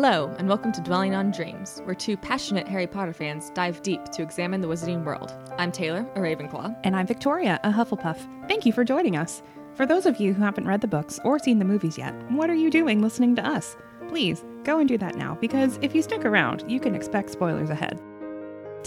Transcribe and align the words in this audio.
Hello, 0.00 0.32
and 0.38 0.46
welcome 0.46 0.70
to 0.70 0.80
Dwelling 0.80 1.16
on 1.16 1.32
Dreams, 1.32 1.82
where 1.82 1.92
two 1.92 2.16
passionate 2.16 2.68
Harry 2.68 2.86
Potter 2.86 3.12
fans 3.12 3.50
dive 3.50 3.82
deep 3.82 4.04
to 4.12 4.22
examine 4.22 4.60
the 4.60 4.68
wizarding 4.68 5.04
world. 5.04 5.34
I'm 5.58 5.72
Taylor, 5.72 6.08
a 6.14 6.20
Ravenclaw. 6.20 6.72
And 6.84 6.94
I'm 6.94 7.04
Victoria, 7.04 7.58
a 7.64 7.72
Hufflepuff. 7.72 8.46
Thank 8.46 8.64
you 8.64 8.72
for 8.72 8.84
joining 8.84 9.16
us. 9.16 9.42
For 9.74 9.86
those 9.86 10.06
of 10.06 10.18
you 10.18 10.34
who 10.34 10.42
haven't 10.44 10.68
read 10.68 10.82
the 10.82 10.86
books 10.86 11.18
or 11.24 11.40
seen 11.40 11.58
the 11.58 11.64
movies 11.64 11.98
yet, 11.98 12.14
what 12.30 12.48
are 12.48 12.54
you 12.54 12.70
doing 12.70 13.02
listening 13.02 13.34
to 13.34 13.44
us? 13.44 13.76
Please 14.06 14.44
go 14.62 14.78
and 14.78 14.88
do 14.88 14.98
that 14.98 15.16
now, 15.16 15.36
because 15.40 15.80
if 15.82 15.96
you 15.96 16.02
stick 16.02 16.24
around, 16.24 16.62
you 16.70 16.78
can 16.78 16.94
expect 16.94 17.30
spoilers 17.30 17.68
ahead. 17.68 18.00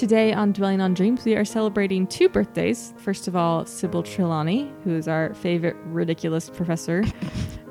Today 0.02 0.33
on 0.33 0.52
Dwelling 0.52 0.81
on 0.81 0.95
Dreams, 0.95 1.23
we 1.25 1.36
are 1.36 1.45
celebrating 1.45 2.07
two 2.07 2.27
birthdays. 2.27 2.91
First 2.97 3.27
of 3.27 3.36
all, 3.36 3.68
Sybil 3.68 4.01
Trelawney, 4.01 4.73
who 4.83 4.95
is 4.95 5.07
our 5.07 5.36
favorite 5.36 5.75
ridiculous 5.86 6.50
professor. 6.50 7.04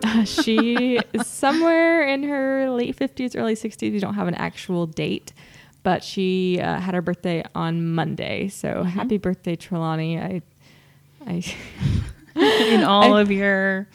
Uh, 0.03 0.25
she 0.25 0.99
is 1.13 1.27
somewhere 1.27 2.09
in 2.09 2.23
her 2.23 2.71
late 2.71 2.97
50s, 2.97 3.39
early 3.39 3.55
60s. 3.55 3.93
We 3.93 3.99
don't 3.99 4.15
have 4.15 4.29
an 4.29 4.35
actual 4.35 4.87
date, 4.87 5.35
but 5.83 6.03
she 6.03 6.59
uh, 6.59 6.81
had 6.81 6.95
her 6.95 7.03
birthday 7.03 7.45
on 7.55 7.93
Monday. 7.95 8.49
So 8.49 8.83
happy 8.83 9.19
birthday, 9.19 9.57
Trelawney. 9.57 10.19
I, 10.19 10.41
I, 11.27 11.45
In 12.35 12.83
all 12.83 13.15
of 13.15 13.31
your. 13.31 13.89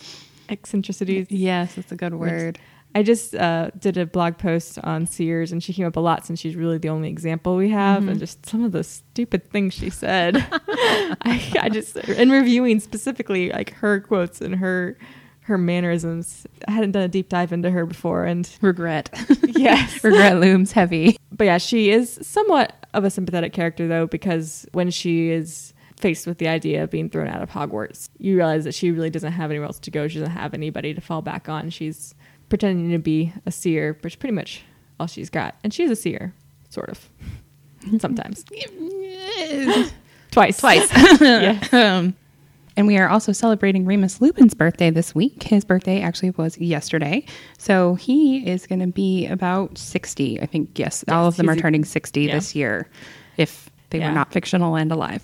eccentricities. 0.48 1.26
Yes, 1.32 1.74
that's 1.74 1.92
a 1.92 1.96
good 1.96 2.14
word. 2.14 2.60
I 2.96 3.04
just 3.04 3.36
uh, 3.36 3.72
did 3.78 3.98
a 3.98 4.06
blog 4.06 4.38
post 4.38 4.80
on 4.82 5.06
seers, 5.06 5.52
and 5.52 5.62
she 5.62 5.74
came 5.74 5.86
up 5.86 5.98
a 5.98 6.00
lot 6.00 6.26
since 6.26 6.40
she's 6.40 6.56
really 6.56 6.78
the 6.78 6.88
only 6.88 7.10
example 7.10 7.58
we 7.58 7.70
have, 7.70 8.08
and 8.08 8.18
just 8.18 8.46
some 8.46 8.64
of 8.64 8.72
the 8.72 8.86
stupid 8.86 9.52
things 9.52 9.74
she 9.74 9.90
said. 9.90 10.38
I, 10.52 11.54
I 11.60 11.70
just 11.70 11.98
in 11.98 12.30
reviewing 12.30 12.80
specifically 12.80 13.50
like 13.50 13.74
her 13.74 14.00
quotes 14.00 14.40
and 14.40 14.56
her 14.56 14.98
her 15.42 15.58
mannerisms. 15.58 16.48
I 16.68 16.72
hadn't 16.72 16.92
done 16.92 17.04
a 17.04 17.08
deep 17.10 17.28
dive 17.28 17.52
into 17.52 17.70
her 17.70 17.86
before, 17.86 18.24
and 18.24 18.50
Regret. 18.62 19.10
yes, 19.44 20.02
Regret 20.04 20.40
looms 20.40 20.72
heavy. 20.72 21.18
but 21.32 21.44
yeah, 21.44 21.58
she 21.58 21.92
is 21.92 22.18
somewhat 22.22 22.88
of 22.94 23.04
a 23.04 23.10
sympathetic 23.10 23.52
character 23.52 23.90
though, 23.90 24.08
because 24.08 24.66
when 24.72 24.90
she 24.90 25.32
is 25.32 25.74
faced 25.98 26.28
with 26.28 26.38
the 26.38 26.48
idea 26.48 26.84
of 26.84 26.92
being 26.92 27.10
thrown 27.10 27.28
out 27.28 27.42
of 27.42 27.50
Hogwarts, 27.50 28.10
you 28.20 28.38
realize 28.38 28.64
that 28.64 28.74
she 28.74 28.92
really 28.92 29.10
doesn't 29.10 29.34
have 29.34 29.52
anywhere 29.52 29.68
else 29.68 29.80
to 29.80 29.92
go. 29.92 30.08
She 30.08 30.20
doesn't 30.20 30.34
have 30.34 30.54
anybody 30.54 30.94
to 30.94 31.02
fall 31.02 31.22
back 31.22 31.50
on. 31.50 31.70
She's 31.70 32.16
pretending 32.50 32.92
to 32.92 33.00
be 33.00 33.34
a 33.46 33.52
seer, 33.52 33.98
which 34.02 34.14
is 34.14 34.18
pretty 34.18 34.36
much 34.36 34.64
all 35.00 35.08
she's 35.08 35.30
got. 35.30 35.56
And 35.64 35.74
she's 35.74 35.92
a 35.92 35.96
seer, 35.96 36.34
sort 36.70 36.90
of. 36.90 37.10
Sometimes. 38.00 38.46
Twice. 40.32 40.58
Twice. 40.58 40.90
yeah. 41.22 41.60
um, 41.72 42.16
and 42.78 42.88
we 42.88 42.98
are 42.98 43.08
also 43.08 43.32
celebrating 43.32 43.86
Remus 43.86 44.20
Lupin's 44.20 44.54
birthday 44.54 44.90
this 44.90 45.16
week. 45.16 45.44
His 45.44 45.64
birthday 45.64 46.02
actually 46.02 46.32
was 46.32 46.58
yesterday. 46.58 47.26
So 47.58 47.96
he 47.96 48.46
is 48.46 48.68
going 48.68 48.82
to 48.82 48.88
be 48.88 49.28
about 49.28 49.78
60. 49.78 50.42
I 50.42 50.46
think, 50.46 50.78
yes, 50.78 51.06
all 51.08 51.28
of 51.28 51.38
them 51.38 51.50
are 51.50 51.56
turning 51.56 51.86
60 51.86 52.22
yeah. 52.22 52.34
this 52.36 52.54
year 52.54 52.90
if 53.38 53.70
they 53.92 54.00
Yeah. 54.00 54.10
were 54.10 54.16
not 54.16 54.34
fictional 54.34 54.76
and 54.76 54.92
alive. 54.92 55.24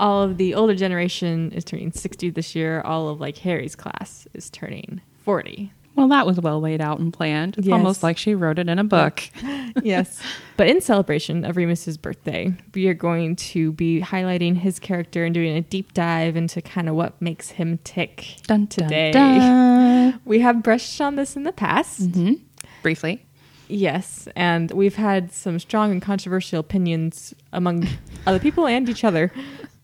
All 0.00 0.22
of 0.22 0.36
the 0.36 0.54
older 0.54 0.74
generation 0.74 1.52
is 1.52 1.64
turning 1.64 1.92
60 1.92 2.30
this 2.30 2.56
year. 2.56 2.80
All 2.80 3.08
of 3.08 3.20
like 3.20 3.36
Harry's 3.38 3.76
class 3.76 4.26
is 4.34 4.50
turning 4.50 5.00
40. 5.24 5.72
Well, 5.96 6.08
that 6.08 6.24
was 6.26 6.40
well 6.40 6.60
laid 6.60 6.80
out 6.80 6.98
and 7.00 7.12
planned. 7.12 7.58
It's 7.58 7.66
Yes. 7.66 7.72
almost 7.74 8.02
like 8.02 8.16
she 8.16 8.34
wrote 8.34 8.58
it 8.58 8.68
in 8.68 8.78
a 8.78 8.84
book. 8.84 9.22
yes. 9.82 10.20
But 10.56 10.68
in 10.68 10.80
celebration 10.80 11.44
of 11.44 11.56
Remus's 11.56 11.96
birthday, 11.98 12.54
we 12.74 12.86
are 12.88 12.94
going 12.94 13.36
to 13.36 13.72
be 13.72 14.00
highlighting 14.00 14.56
his 14.56 14.78
character 14.78 15.24
and 15.24 15.34
doing 15.34 15.56
a 15.56 15.60
deep 15.60 15.92
dive 15.92 16.36
into 16.36 16.62
kind 16.62 16.88
of 16.88 16.94
what 16.94 17.20
makes 17.20 17.50
him 17.50 17.78
tick 17.84 18.36
Dun, 18.46 18.66
dun, 18.66 18.88
today. 18.88 19.10
dun. 19.12 20.20
We 20.24 20.40
have 20.40 20.62
brushed 20.62 21.00
on 21.00 21.16
this 21.16 21.36
in 21.36 21.42
the 21.44 21.52
past. 21.52 22.00
Mhm. 22.12 22.40
Briefly. 22.82 23.24
Yes, 23.68 24.26
and 24.34 24.70
we've 24.72 24.96
had 24.96 25.30
some 25.32 25.58
strong 25.60 25.92
and 25.92 26.02
controversial 26.02 26.58
opinions 26.58 27.32
among 27.52 27.86
other 28.26 28.38
people 28.40 28.66
and 28.66 28.88
each 28.88 29.04
other. 29.04 29.32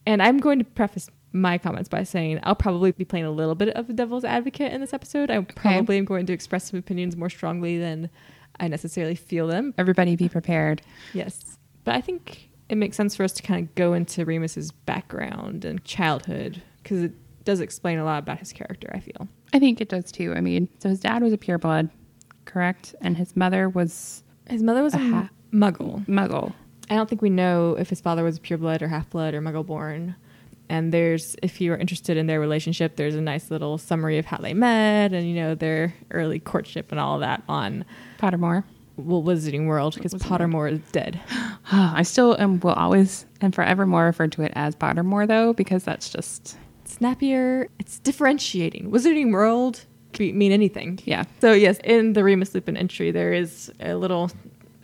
And 0.04 0.20
I'm 0.22 0.38
going 0.38 0.58
to 0.58 0.64
preface 0.64 1.08
my 1.40 1.58
comments 1.58 1.88
by 1.88 2.02
saying 2.02 2.40
I'll 2.42 2.54
probably 2.54 2.92
be 2.92 3.04
playing 3.04 3.26
a 3.26 3.30
little 3.30 3.54
bit 3.54 3.68
of 3.70 3.86
the 3.86 3.92
devil's 3.92 4.24
advocate 4.24 4.72
in 4.72 4.80
this 4.80 4.92
episode. 4.92 5.30
I 5.30 5.40
probably 5.40 5.98
am 5.98 6.04
going 6.04 6.26
to 6.26 6.32
express 6.32 6.70
some 6.70 6.78
opinions 6.78 7.16
more 7.16 7.30
strongly 7.30 7.78
than 7.78 8.10
I 8.58 8.68
necessarily 8.68 9.14
feel 9.14 9.46
them. 9.46 9.74
Everybody 9.78 10.16
be 10.16 10.28
prepared. 10.28 10.82
Yes. 11.12 11.58
But 11.84 11.94
I 11.94 12.00
think 12.00 12.48
it 12.68 12.76
makes 12.76 12.96
sense 12.96 13.14
for 13.14 13.22
us 13.22 13.32
to 13.32 13.42
kind 13.42 13.62
of 13.68 13.74
go 13.74 13.92
into 13.92 14.24
Remus's 14.24 14.72
background 14.72 15.64
and 15.64 15.84
childhood 15.84 16.62
because 16.82 17.02
it 17.02 17.12
does 17.44 17.60
explain 17.60 17.98
a 17.98 18.04
lot 18.04 18.18
about 18.20 18.38
his 18.38 18.52
character, 18.52 18.90
I 18.92 19.00
feel. 19.00 19.28
I 19.52 19.58
think 19.60 19.80
it 19.80 19.88
does 19.88 20.10
too. 20.10 20.32
I 20.34 20.40
mean, 20.40 20.68
so 20.80 20.88
his 20.88 20.98
dad 21.00 21.22
was 21.22 21.32
a 21.32 21.38
pureblood, 21.38 21.90
correct? 22.44 22.94
And 23.00 23.16
his 23.16 23.36
mother 23.36 23.68
was 23.68 24.24
His 24.48 24.62
mother 24.62 24.82
was 24.82 24.94
a, 24.94 24.98
A 24.98 25.10
ha- 25.10 25.30
muggle. 25.52 26.04
muggle. 26.06 26.52
I 26.90 26.94
don't 26.94 27.08
think 27.08 27.22
we 27.22 27.30
know 27.30 27.76
if 27.78 27.88
his 27.90 28.00
father 28.00 28.22
was 28.24 28.36
a 28.36 28.40
pureblood 28.40 28.80
or 28.82 28.88
half 28.88 29.10
blood 29.10 29.34
or 29.34 29.40
muggle 29.42 29.66
born. 29.66 30.14
And 30.68 30.92
there's, 30.92 31.36
if 31.42 31.60
you 31.60 31.72
are 31.72 31.76
interested 31.76 32.16
in 32.16 32.26
their 32.26 32.40
relationship, 32.40 32.96
there's 32.96 33.14
a 33.14 33.20
nice 33.20 33.50
little 33.50 33.78
summary 33.78 34.18
of 34.18 34.26
how 34.26 34.38
they 34.38 34.54
met 34.54 35.12
and, 35.12 35.28
you 35.28 35.34
know, 35.34 35.54
their 35.54 35.94
early 36.10 36.38
courtship 36.38 36.90
and 36.90 37.00
all 37.00 37.14
of 37.14 37.20
that 37.20 37.42
on 37.48 37.84
Pottermore. 38.18 38.64
well, 38.96 39.22
Wizarding 39.22 39.66
World 39.66 39.94
because 39.94 40.14
Pottermore 40.14 40.72
is 40.72 40.80
dead. 40.92 41.20
I 41.72 42.02
still 42.02 42.36
am 42.40 42.60
will 42.60 42.72
always 42.72 43.26
and 43.40 43.54
forevermore 43.54 44.04
refer 44.06 44.26
to 44.28 44.42
it 44.42 44.52
as 44.56 44.74
Pottermore 44.74 45.26
though, 45.28 45.52
because 45.52 45.84
that's 45.84 46.08
just 46.10 46.56
Snappier, 46.84 47.68
it's 47.78 47.98
differentiating. 48.00 48.90
Wizarding 48.90 49.32
World 49.32 49.84
could 50.12 50.18
be- 50.20 50.32
mean 50.32 50.52
anything. 50.52 50.98
yeah. 51.04 51.24
So 51.40 51.52
yes, 51.52 51.78
in 51.84 52.12
the 52.14 52.24
Remus 52.24 52.54
Lupin 52.54 52.76
entry, 52.76 53.10
there 53.10 53.32
is 53.32 53.72
a 53.80 53.94
little 53.94 54.30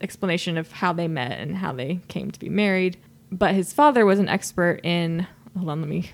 explanation 0.01 0.59
of 0.59 0.71
how 0.73 0.93
they 0.93 1.09
met 1.09 1.39
and 1.39 1.57
how 1.57 1.73
they 1.73 2.01
came 2.09 2.31
to 2.31 2.39
be 2.39 2.49
married. 2.49 2.99
But 3.31 3.55
his 3.55 3.73
father 3.73 4.05
was 4.05 4.19
an 4.19 4.29
expert 4.29 4.81
in. 4.85 5.27
Hold 5.57 5.69
on, 5.71 5.81
let 5.81 5.89
me 5.89 6.11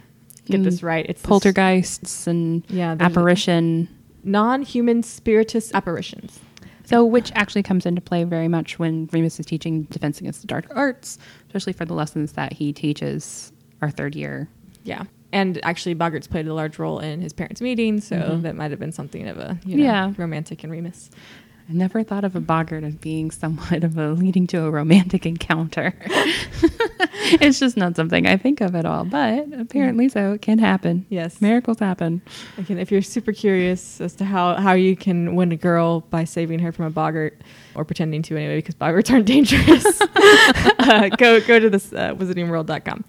get 0.46 0.54
In 0.56 0.62
this 0.62 0.82
right. 0.82 1.06
It's 1.08 1.20
this 1.22 1.28
Poltergeists 1.28 2.26
and 2.26 2.64
Yeah, 2.68 2.96
apparition. 2.98 3.88
non-human 4.24 5.02
spiritist 5.02 5.72
apparitions. 5.74 6.40
So, 6.84 7.04
which 7.04 7.30
actually 7.34 7.62
comes 7.62 7.84
into 7.84 8.00
play 8.00 8.24
very 8.24 8.48
much 8.48 8.78
when 8.78 9.10
Remus 9.12 9.38
is 9.38 9.44
teaching 9.44 9.82
Defense 9.90 10.20
Against 10.20 10.40
the 10.40 10.46
Dark 10.46 10.66
Arts, 10.74 11.18
especially 11.46 11.74
for 11.74 11.84
the 11.84 11.92
lessons 11.92 12.32
that 12.32 12.54
he 12.54 12.72
teaches 12.72 13.52
our 13.82 13.90
third 13.90 14.14
year. 14.16 14.48
Yeah, 14.84 15.04
and 15.30 15.60
actually, 15.64 15.94
Boggart's 15.94 16.26
played 16.26 16.46
a 16.48 16.54
large 16.54 16.78
role 16.78 16.98
in 16.98 17.20
his 17.20 17.34
parents' 17.34 17.60
meeting, 17.60 18.00
so 18.00 18.16
Mhm. 18.16 18.42
that 18.42 18.56
might 18.56 18.70
have 18.70 18.80
been 18.80 18.92
something 18.92 19.28
of 19.28 19.36
a 19.36 19.58
you 19.66 19.76
know, 19.76 19.84
Yeah. 19.84 20.12
romantic 20.16 20.64
in 20.64 20.70
Remus. 20.70 21.10
I 21.70 21.74
never 21.74 22.02
thought 22.02 22.24
of 22.24 22.34
a 22.34 22.40
boggart 22.40 22.82
as 22.82 22.94
being 22.94 23.30
somewhat 23.30 23.84
of 23.84 23.98
a 23.98 24.12
leading 24.12 24.46
to 24.48 24.64
a 24.64 24.70
romantic 24.70 25.26
encounter. 25.26 25.92
it's 27.40 27.58
just 27.58 27.76
not 27.76 27.94
something 27.94 28.26
I 28.26 28.38
think 28.38 28.62
of 28.62 28.74
at 28.74 28.86
all, 28.86 29.04
but 29.04 29.46
apparently 29.52 30.08
so. 30.08 30.32
It 30.32 30.40
can 30.40 30.58
happen. 30.58 31.04
Yes. 31.10 31.42
Miracles 31.42 31.78
happen. 31.78 32.22
Again, 32.56 32.78
if 32.78 32.90
you're 32.90 33.02
super 33.02 33.32
curious 33.32 34.00
as 34.00 34.14
to 34.14 34.24
how, 34.24 34.54
how 34.54 34.72
you 34.72 34.96
can 34.96 35.36
win 35.36 35.52
a 35.52 35.56
girl 35.56 36.00
by 36.00 36.24
saving 36.24 36.60
her 36.60 36.72
from 36.72 36.86
a 36.86 36.90
boggart, 36.90 37.38
or 37.74 37.84
pretending 37.84 38.22
to 38.22 38.36
anyway, 38.36 38.56
because 38.56 38.74
boggarts 38.74 39.10
aren't 39.12 39.26
dangerous, 39.26 40.00
uh, 40.78 41.08
go 41.18 41.38
go 41.40 41.58
to 41.58 41.68
this 41.68 41.92
uh, 41.92 42.14
wizardingworld.com. 42.14 43.04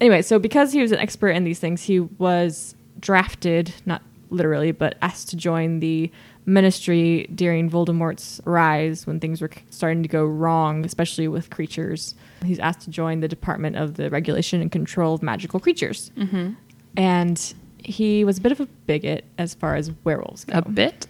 Anyway, 0.00 0.22
so 0.22 0.38
because 0.38 0.72
he 0.72 0.80
was 0.80 0.92
an 0.92 0.98
expert 0.98 1.30
in 1.30 1.44
these 1.44 1.58
things, 1.58 1.82
he 1.82 2.00
was 2.00 2.74
drafted, 2.98 3.74
not 3.84 4.02
literally, 4.32 4.72
but 4.72 4.96
asked 5.02 5.28
to 5.30 5.36
join 5.36 5.80
the 5.80 6.10
ministry 6.46 7.28
during 7.34 7.70
Voldemort's 7.70 8.40
rise 8.44 9.06
when 9.06 9.20
things 9.20 9.40
were 9.40 9.50
starting 9.70 10.02
to 10.02 10.08
go 10.08 10.24
wrong, 10.24 10.84
especially 10.84 11.28
with 11.28 11.50
creatures. 11.50 12.14
He's 12.44 12.58
asked 12.58 12.80
to 12.82 12.90
join 12.90 13.20
the 13.20 13.28
Department 13.28 13.76
of 13.76 13.94
the 13.94 14.10
Regulation 14.10 14.60
and 14.60 14.70
Control 14.72 15.14
of 15.14 15.22
Magical 15.22 15.60
Creatures 15.60 16.10
Mm-hmm. 16.16 16.52
and 16.96 17.54
he 17.78 18.24
was 18.24 18.38
a 18.38 18.40
bit 18.40 18.52
of 18.52 18.60
a 18.60 18.66
bigot 18.86 19.24
as 19.38 19.54
far 19.54 19.74
as 19.74 19.90
werewolves 20.04 20.44
go. 20.44 20.58
A 20.58 20.62
bit. 20.68 21.06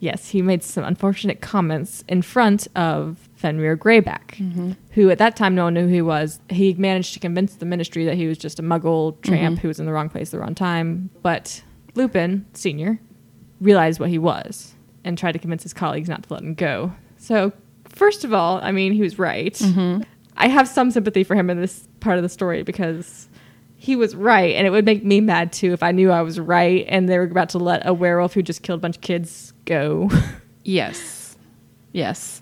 Yes, 0.00 0.28
he 0.30 0.42
made 0.42 0.62
some 0.64 0.82
unfortunate 0.84 1.40
comments 1.40 2.02
in 2.08 2.20
front 2.20 2.66
of 2.76 3.28
Fenrir 3.36 3.76
Greyback, 3.76 4.34
Mm-hmm. 4.36 4.72
who 4.92 5.08
at 5.10 5.18
that 5.18 5.36
time 5.36 5.54
no 5.54 5.64
one 5.64 5.74
knew 5.74 5.86
who 5.86 5.94
he 5.94 6.02
was. 6.02 6.40
He 6.50 6.74
managed 6.74 7.14
to 7.14 7.20
convince 7.20 7.54
the 7.54 7.64
ministry 7.64 8.04
that 8.06 8.16
he 8.16 8.26
was 8.26 8.38
just 8.38 8.58
a 8.58 8.62
muggle 8.62 9.20
tramp 9.22 9.58
Mhm. 9.58 9.62
who 9.62 9.68
was 9.68 9.78
in 9.80 9.86
the 9.86 9.92
wrong 9.92 10.08
place 10.08 10.28
at 10.28 10.32
the 10.32 10.38
wrong 10.40 10.54
time. 10.54 11.10
But 11.22 11.62
Lupin, 11.94 12.46
senior, 12.52 13.00
realized 13.60 14.00
what 14.00 14.10
he 14.10 14.18
was 14.18 14.74
and 15.04 15.16
tried 15.18 15.32
to 15.32 15.38
convince 15.38 15.62
his 15.62 15.74
colleagues 15.74 16.08
not 16.08 16.24
to 16.24 16.32
let 16.32 16.42
him 16.42 16.54
go. 16.54 16.92
So, 17.16 17.52
first 17.88 18.24
of 18.24 18.32
all, 18.32 18.60
I 18.62 18.72
mean, 18.72 18.92
he 18.92 19.02
was 19.02 19.18
right. 19.18 19.54
Mm-hmm. 19.54 20.02
I 20.36 20.48
have 20.48 20.66
some 20.68 20.90
sympathy 20.90 21.24
for 21.24 21.34
him 21.34 21.50
in 21.50 21.60
this 21.60 21.86
part 22.00 22.16
of 22.16 22.22
the 22.22 22.28
story 22.28 22.62
because 22.62 23.28
he 23.76 23.96
was 23.96 24.16
right, 24.16 24.54
and 24.54 24.66
it 24.66 24.70
would 24.70 24.84
make 24.84 25.04
me 25.04 25.20
mad 25.20 25.52
too 25.52 25.72
if 25.72 25.82
I 25.82 25.92
knew 25.92 26.10
I 26.10 26.22
was 26.22 26.40
right 26.40 26.84
and 26.88 27.08
they 27.08 27.18
were 27.18 27.24
about 27.24 27.50
to 27.50 27.58
let 27.58 27.86
a 27.86 27.92
werewolf 27.92 28.34
who 28.34 28.42
just 28.42 28.62
killed 28.62 28.80
a 28.80 28.82
bunch 28.82 28.96
of 28.96 29.02
kids 29.02 29.52
go. 29.64 30.10
Yes. 30.64 31.36
Yes. 31.92 32.40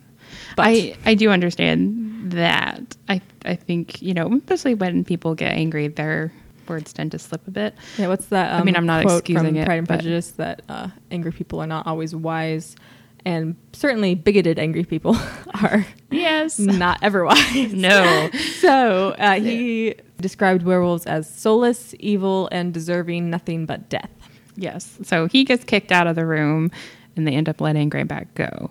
But 0.54 0.66
I, 0.66 0.96
I 1.04 1.14
do 1.14 1.30
understand 1.30 2.30
that. 2.32 2.96
I 3.08 3.20
I 3.44 3.56
think, 3.56 4.00
you 4.00 4.14
know, 4.14 4.32
especially 4.36 4.74
when 4.74 5.04
people 5.04 5.34
get 5.34 5.52
angry, 5.52 5.88
their 5.88 6.32
words 6.68 6.92
tend 6.92 7.12
to 7.12 7.18
slip 7.18 7.46
a 7.46 7.50
bit. 7.50 7.74
yeah, 7.98 8.08
what's 8.08 8.26
that? 8.26 8.52
I 8.52 8.62
mean, 8.62 8.76
um, 8.76 8.80
I'm 8.80 8.86
not 8.86 9.04
excusing 9.04 9.56
it, 9.56 9.64
Pride 9.66 9.78
and 9.78 9.86
Prejudice 9.88 10.32
that 10.32 10.62
uh, 10.68 10.88
angry 11.10 11.32
people 11.32 11.60
are 11.60 11.66
not 11.66 11.86
always 11.86 12.14
wise. 12.14 12.76
And 13.24 13.54
certainly 13.72 14.16
bigoted 14.16 14.58
angry 14.58 14.84
people 14.84 15.16
are 15.62 15.86
Yes. 16.10 16.58
not 16.58 16.98
ever 17.02 17.24
wise. 17.24 17.72
No. 17.72 18.28
So 18.62 19.10
uh, 19.18 19.40
he 19.40 19.94
described 20.20 20.64
werewolves 20.64 21.04
as 21.06 21.28
soulless, 21.32 21.94
evil, 22.00 22.48
and 22.52 22.72
deserving 22.74 23.28
nothing 23.30 23.66
but 23.66 23.88
death. 23.88 24.10
Yes. 24.56 24.98
So 25.02 25.26
he 25.28 25.44
gets 25.44 25.62
kicked 25.64 25.90
out 25.92 26.06
of 26.06 26.14
the 26.16 26.26
room 26.26 26.70
and 27.16 27.26
they 27.26 27.32
end 27.32 27.48
up 27.48 27.60
letting 27.60 27.90
Greyback 27.90 28.26
go. 28.34 28.70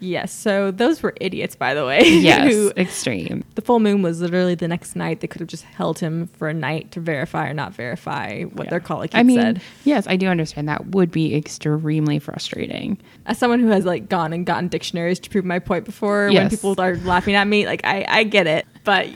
Yes, 0.00 0.32
so 0.32 0.70
those 0.70 1.02
were 1.02 1.14
idiots, 1.20 1.54
by 1.54 1.74
the 1.74 1.84
way. 1.84 2.00
Yes. 2.04 2.52
who- 2.52 2.72
extreme. 2.76 3.44
the 3.54 3.62
full 3.62 3.80
moon 3.80 4.02
was 4.02 4.20
literally 4.20 4.54
the 4.54 4.66
next 4.68 4.96
night. 4.96 5.20
They 5.20 5.26
could 5.26 5.40
have 5.40 5.48
just 5.48 5.64
held 5.64 5.98
him 5.98 6.26
for 6.38 6.48
a 6.48 6.54
night 6.54 6.90
to 6.92 7.00
verify 7.00 7.48
or 7.48 7.54
not 7.54 7.74
verify 7.74 8.42
what 8.44 8.64
Yeah. 8.64 8.70
their 8.70 8.80
colleague 8.80 9.10
I 9.14 9.22
mean, 9.22 9.38
said. 9.40 9.62
yes, 9.84 10.06
I 10.06 10.16
do 10.16 10.26
understand 10.28 10.68
that 10.68 10.86
would 10.88 11.10
be 11.10 11.34
extremely 11.34 12.18
frustrating. 12.18 12.98
As 13.26 13.38
someone 13.38 13.60
who 13.60 13.68
has 13.68 13.84
like 13.84 14.08
gone 14.08 14.32
and 14.32 14.44
gotten 14.46 14.68
dictionaries 14.68 15.18
to 15.20 15.30
prove 15.30 15.44
my 15.44 15.58
point 15.58 15.84
before, 15.84 16.30
when 16.32 16.48
people 16.50 16.74
are 16.80 16.96
laughing 16.98 17.34
at 17.34 17.46
me, 17.46 17.66
like 17.66 17.82
I, 17.84 18.04
I 18.08 18.24
get 18.24 18.46
it, 18.46 18.66
but 18.84 19.08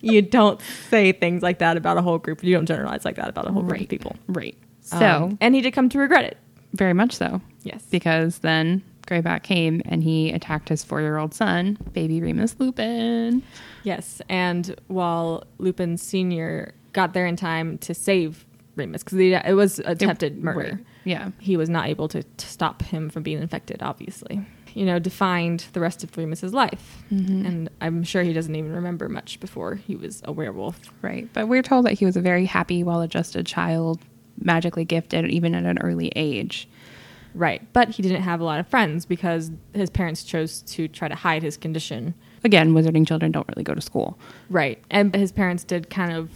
you 0.00 0.22
don't 0.22 0.60
say 0.88 1.12
things 1.12 1.42
like 1.42 1.58
that 1.58 1.76
about 1.76 1.98
a 1.98 2.02
whole 2.02 2.18
group. 2.18 2.42
You 2.42 2.54
don't 2.54 2.66
generalize 2.66 3.04
like 3.04 3.16
that 3.16 3.28
about 3.28 3.46
a 3.48 3.52
whole 3.52 3.62
group 3.62 3.80
of 3.82 3.88
people. 3.88 4.16
Right. 4.28 4.56
So, 4.80 4.96
Um, 4.96 5.38
and 5.40 5.54
he 5.54 5.60
did 5.60 5.72
come 5.72 5.88
to 5.90 5.98
regret 5.98 6.24
it. 6.24 6.38
very 6.74 6.94
much 6.94 7.12
so. 7.12 7.40
Yes. 7.62 7.82
Because 7.90 8.38
then 8.38 8.82
Greyback 9.06 9.42
came 9.42 9.82
and 9.84 10.02
he 10.02 10.30
attacked 10.30 10.68
his 10.68 10.84
four 10.84 11.00
year 11.00 11.18
old 11.18 11.34
son, 11.34 11.76
baby 11.92 12.20
Remus 12.20 12.56
Lupin. 12.58 13.42
Yes, 13.82 14.22
and 14.28 14.74
while 14.88 15.44
Lupin 15.58 15.96
Senior 15.96 16.74
got 16.92 17.12
there 17.14 17.26
in 17.26 17.36
time 17.36 17.78
to 17.78 17.94
save 17.94 18.44
Remus, 18.76 19.02
because 19.02 19.18
it 19.18 19.54
was 19.54 19.78
attempted 19.80 20.42
murder, 20.42 20.58
Right. 20.76 20.86
Yeah. 21.04 21.30
he 21.40 21.56
was 21.56 21.68
not 21.68 21.88
able 21.88 22.08
to, 22.08 22.22
to 22.22 22.46
stop 22.46 22.80
him 22.82 23.10
from 23.10 23.22
being 23.22 23.40
infected. 23.42 23.82
Obviously, 23.82 24.40
you 24.74 24.86
know, 24.86 24.98
defined 24.98 25.66
the 25.74 25.80
rest 25.80 26.02
of 26.04 26.16
Remus's 26.16 26.54
life, 26.54 27.02
Mm-hmm. 27.10 27.44
and 27.46 27.70
I'm 27.80 28.02
sure 28.04 28.22
he 28.22 28.32
doesn't 28.32 28.54
even 28.54 28.72
remember 28.72 29.08
much 29.08 29.40
before 29.40 29.74
he 29.74 29.96
was 29.96 30.22
a 30.24 30.32
werewolf. 30.32 30.80
Right. 31.02 31.28
But 31.32 31.48
we're 31.48 31.62
told 31.62 31.84
that 31.86 31.94
he 31.94 32.04
was 32.06 32.16
a 32.16 32.20
very 32.22 32.46
happy, 32.46 32.82
well 32.82 33.02
adjusted 33.02 33.44
child, 33.46 34.00
magically 34.40 34.84
gifted, 34.86 35.28
even 35.30 35.54
at 35.54 35.64
an 35.64 35.78
early 35.78 36.10
age. 36.16 36.66
Right, 37.34 37.62
but 37.72 37.88
he 37.90 38.02
didn't 38.02 38.22
have 38.22 38.40
a 38.40 38.44
lot 38.44 38.60
of 38.60 38.66
friends 38.68 39.06
because 39.06 39.50
his 39.74 39.90
parents 39.90 40.22
chose 40.22 40.62
to 40.62 40.88
try 40.88 41.08
to 41.08 41.14
hide 41.14 41.42
his 41.42 41.56
condition. 41.56 42.14
Again, 42.44 42.74
wizarding 42.74 43.06
children 43.06 43.32
don't 43.32 43.48
really 43.48 43.62
go 43.62 43.74
to 43.74 43.80
school. 43.80 44.18
Right. 44.50 44.82
And 44.90 45.14
his 45.14 45.32
parents 45.32 45.64
did 45.64 45.88
kind 45.90 46.12
of 46.12 46.30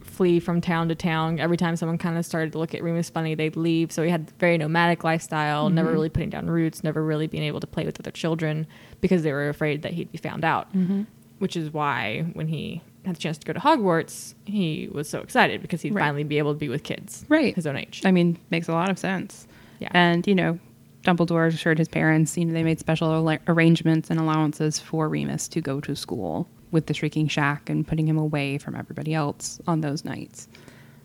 flee 0.00 0.38
from 0.38 0.60
town 0.60 0.88
to 0.88 0.94
town. 0.94 1.40
Every 1.40 1.56
time 1.56 1.76
someone 1.76 1.98
kind 1.98 2.18
of 2.18 2.26
started 2.26 2.52
to 2.52 2.58
look 2.58 2.74
at 2.74 2.82
Remus 2.82 3.10
funny, 3.10 3.34
they'd 3.34 3.56
leave. 3.56 3.90
So 3.90 4.02
he 4.02 4.10
had 4.10 4.28
a 4.28 4.38
very 4.38 4.58
nomadic 4.58 5.02
lifestyle, 5.02 5.70
never 5.70 5.88
mm-hmm. 5.88 5.94
really 5.94 6.08
putting 6.10 6.30
down 6.30 6.48
roots, 6.48 6.84
never 6.84 7.02
really 7.02 7.26
being 7.26 7.42
able 7.42 7.60
to 7.60 7.66
play 7.66 7.84
with 7.84 7.98
other 7.98 8.10
children 8.10 8.66
because 9.00 9.22
they 9.22 9.32
were 9.32 9.48
afraid 9.48 9.82
that 9.82 9.92
he'd 9.92 10.12
be 10.12 10.18
found 10.18 10.44
out. 10.44 10.72
Mm-hmm. 10.74 11.02
Which 11.38 11.56
is 11.56 11.72
why 11.72 12.26
when 12.34 12.48
he 12.48 12.82
had 13.06 13.16
the 13.16 13.20
chance 13.20 13.38
to 13.38 13.46
go 13.46 13.54
to 13.54 13.60
Hogwarts, 13.60 14.34
he 14.44 14.90
was 14.92 15.08
so 15.08 15.20
excited 15.20 15.62
because 15.62 15.80
he'd 15.80 15.94
Right. 15.94 16.02
finally 16.02 16.24
be 16.24 16.36
able 16.36 16.52
to 16.52 16.58
be 16.58 16.68
with 16.68 16.82
kids 16.82 17.24
Right. 17.28 17.54
his 17.54 17.66
own 17.66 17.76
age. 17.78 18.02
I 18.04 18.10
mean, 18.10 18.36
makes 18.50 18.68
a 18.68 18.72
lot 18.72 18.90
of 18.90 18.98
sense. 18.98 19.48
Yeah. 19.80 19.90
And, 19.92 20.26
you 20.26 20.34
know, 20.34 20.58
Dumbledore 21.02 21.48
assured 21.48 21.78
his 21.78 21.88
parents, 21.88 22.36
you 22.36 22.44
know, 22.44 22.52
they 22.52 22.62
made 22.62 22.78
special 22.78 23.28
ar- 23.28 23.40
arrangements 23.48 24.10
and 24.10 24.20
allowances 24.20 24.78
for 24.78 25.08
Remus 25.08 25.48
to 25.48 25.60
go 25.60 25.80
to 25.80 25.96
school 25.96 26.46
with 26.70 26.86
the 26.86 26.94
Shrieking 26.94 27.26
Shack 27.26 27.68
and 27.68 27.86
putting 27.86 28.06
him 28.06 28.18
away 28.18 28.58
from 28.58 28.76
everybody 28.76 29.14
else 29.14 29.60
on 29.66 29.80
those 29.80 30.04
nights. 30.04 30.48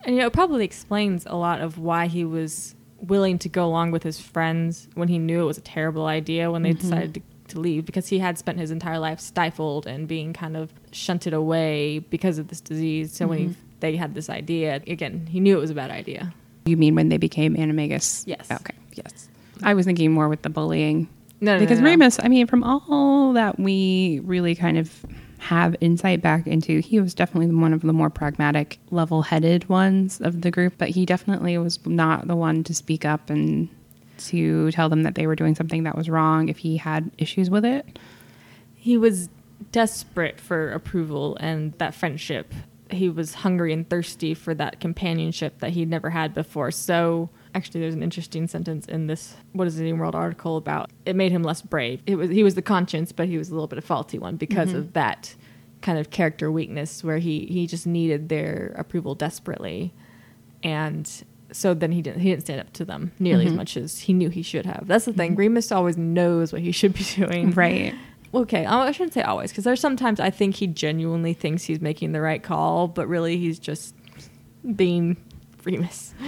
And 0.03 0.15
you 0.15 0.21
know, 0.21 0.27
it 0.27 0.33
probably 0.33 0.65
explains 0.65 1.25
a 1.25 1.35
lot 1.35 1.61
of 1.61 1.79
why 1.79 2.07
he 2.07 2.23
was 2.23 2.75
willing 3.01 3.39
to 3.39 3.49
go 3.49 3.65
along 3.65 3.91
with 3.91 4.03
his 4.03 4.19
friends 4.19 4.87
when 4.93 5.07
he 5.07 5.17
knew 5.17 5.41
it 5.41 5.45
was 5.45 5.57
a 5.57 5.61
terrible 5.61 6.05
idea 6.05 6.51
when 6.51 6.61
they 6.61 6.71
mm-hmm. 6.71 6.79
decided 6.79 7.13
to, 7.15 7.21
to 7.47 7.59
leave 7.59 7.85
because 7.85 8.07
he 8.07 8.19
had 8.19 8.37
spent 8.37 8.59
his 8.59 8.71
entire 8.71 8.99
life 8.99 9.19
stifled 9.19 9.87
and 9.87 10.07
being 10.07 10.33
kind 10.33 10.55
of 10.55 10.71
shunted 10.91 11.33
away 11.33 11.99
because 11.99 12.37
of 12.37 12.49
this 12.49 12.61
disease. 12.61 13.13
So 13.13 13.27
when 13.27 13.37
he, 13.37 13.45
mm-hmm. 13.45 13.59
they 13.79 13.95
had 13.95 14.13
this 14.13 14.29
idea, 14.29 14.81
again, 14.87 15.27
he 15.27 15.39
knew 15.39 15.57
it 15.57 15.61
was 15.61 15.71
a 15.71 15.75
bad 15.75 15.91
idea. 15.91 16.33
You 16.65 16.77
mean 16.77 16.95
when 16.95 17.09
they 17.09 17.17
became 17.17 17.55
animagus? 17.55 18.23
Yes. 18.25 18.49
Okay. 18.49 18.73
Yes. 18.93 19.29
I 19.63 19.73
was 19.73 19.85
thinking 19.85 20.11
more 20.11 20.27
with 20.27 20.41
the 20.41 20.49
bullying. 20.49 21.07
No, 21.41 21.53
no, 21.55 21.59
because 21.59 21.79
no, 21.79 21.85
no. 21.85 21.91
Remus, 21.91 22.19
I 22.23 22.27
mean, 22.27 22.47
from 22.47 22.63
all 22.63 23.33
that 23.33 23.59
we 23.59 24.21
really 24.23 24.55
kind 24.55 24.77
of 24.77 25.05
have 25.37 25.75
insight 25.79 26.21
back 26.21 26.47
into, 26.47 26.79
he 26.79 26.99
was 26.99 27.13
definitely 27.13 27.53
one 27.55 27.71
of 27.73 27.81
the 27.81 27.93
more 27.93 28.09
pragmatic, 28.09 28.79
level 28.89 29.21
headed 29.21 29.67
ones 29.69 30.19
of 30.21 30.41
the 30.41 30.49
group, 30.49 30.73
but 30.77 30.89
he 30.89 31.05
definitely 31.05 31.55
was 31.57 31.85
not 31.85 32.27
the 32.27 32.35
one 32.35 32.63
to 32.63 32.73
speak 32.73 33.05
up 33.05 33.29
and 33.29 33.69
to 34.17 34.71
tell 34.71 34.89
them 34.89 35.03
that 35.03 35.13
they 35.15 35.27
were 35.27 35.35
doing 35.35 35.53
something 35.53 35.83
that 35.83 35.95
was 35.95 36.09
wrong 36.09 36.49
if 36.49 36.57
he 36.57 36.77
had 36.77 37.11
issues 37.17 37.49
with 37.49 37.65
it. 37.65 37.99
he 38.75 38.97
was 38.97 39.29
desperate 39.71 40.39
for 40.39 40.71
approval 40.71 41.37
and 41.39 41.73
that 41.73 41.93
friendship. 41.93 42.53
He 42.91 43.09
was 43.09 43.35
hungry 43.35 43.73
and 43.73 43.89
thirsty 43.89 44.33
for 44.33 44.53
that 44.55 44.79
companionship 44.79 45.59
that 45.59 45.71
he'd 45.71 45.89
never 45.89 46.11
had 46.11 46.33
before. 46.33 46.71
So, 46.71 47.29
actually, 47.53 47.81
there's 47.81 47.95
an 47.95 48.03
interesting 48.03 48.47
sentence 48.47 48.85
in 48.85 49.07
this 49.07 49.35
"What 49.53 49.67
is 49.67 49.77
the 49.77 49.83
New 49.83 49.95
World" 49.95 50.15
article 50.15 50.57
about. 50.57 50.91
It 51.05 51.15
made 51.15 51.31
him 51.31 51.43
less 51.43 51.61
brave. 51.61 52.01
It 52.05 52.15
was 52.15 52.29
he 52.29 52.43
was 52.43 52.55
the 52.55 52.61
conscience, 52.61 53.11
but 53.11 53.27
he 53.27 53.37
was 53.37 53.49
a 53.49 53.53
little 53.53 53.67
bit 53.67 53.77
of 53.77 53.85
faulty 53.85 54.19
one 54.19 54.35
because 54.35 54.69
mm-hmm. 54.69 54.77
of 54.79 54.93
that 54.93 55.35
kind 55.81 55.99
of 55.99 56.09
character 56.09 56.51
weakness 56.51 57.03
where 57.03 57.17
he 57.17 57.45
he 57.45 57.67
just 57.67 57.87
needed 57.87 58.29
their 58.29 58.73
approval 58.77 59.15
desperately, 59.15 59.93
and 60.63 61.23
so 61.51 61.73
then 61.73 61.91
he 61.91 62.01
didn't 62.01 62.19
he 62.19 62.29
didn't 62.29 62.43
stand 62.43 62.59
up 62.59 62.73
to 62.73 62.85
them 62.85 63.11
nearly 63.19 63.45
as 63.45 63.49
mm-hmm. 63.49 63.57
much 63.57 63.77
as 63.77 64.01
he 64.01 64.13
knew 64.13 64.29
he 64.29 64.41
should 64.41 64.65
have. 64.65 64.85
That's 64.87 65.05
the 65.05 65.13
thing. 65.13 65.31
Mm-hmm. 65.31 65.39
Remus 65.39 65.71
always 65.71 65.97
knows 65.97 66.51
what 66.51 66.61
he 66.61 66.71
should 66.71 66.93
be 66.93 67.03
doing. 67.15 67.51
Right. 67.51 67.95
Okay, 68.33 68.65
I 68.65 68.91
shouldn't 68.91 69.13
say 69.13 69.21
always 69.21 69.51
because 69.51 69.63
there's 69.63 69.79
sometimes 69.79 70.19
I 70.19 70.29
think 70.29 70.55
he 70.55 70.67
genuinely 70.67 71.33
thinks 71.33 71.63
he's 71.63 71.79
making 71.79 72.11
the 72.11 72.21
right 72.21 72.41
call, 72.43 72.87
but 72.87 73.07
really 73.07 73.37
he's 73.37 73.59
just 73.59 73.95
being 74.75 75.17
Remus. 75.63 76.13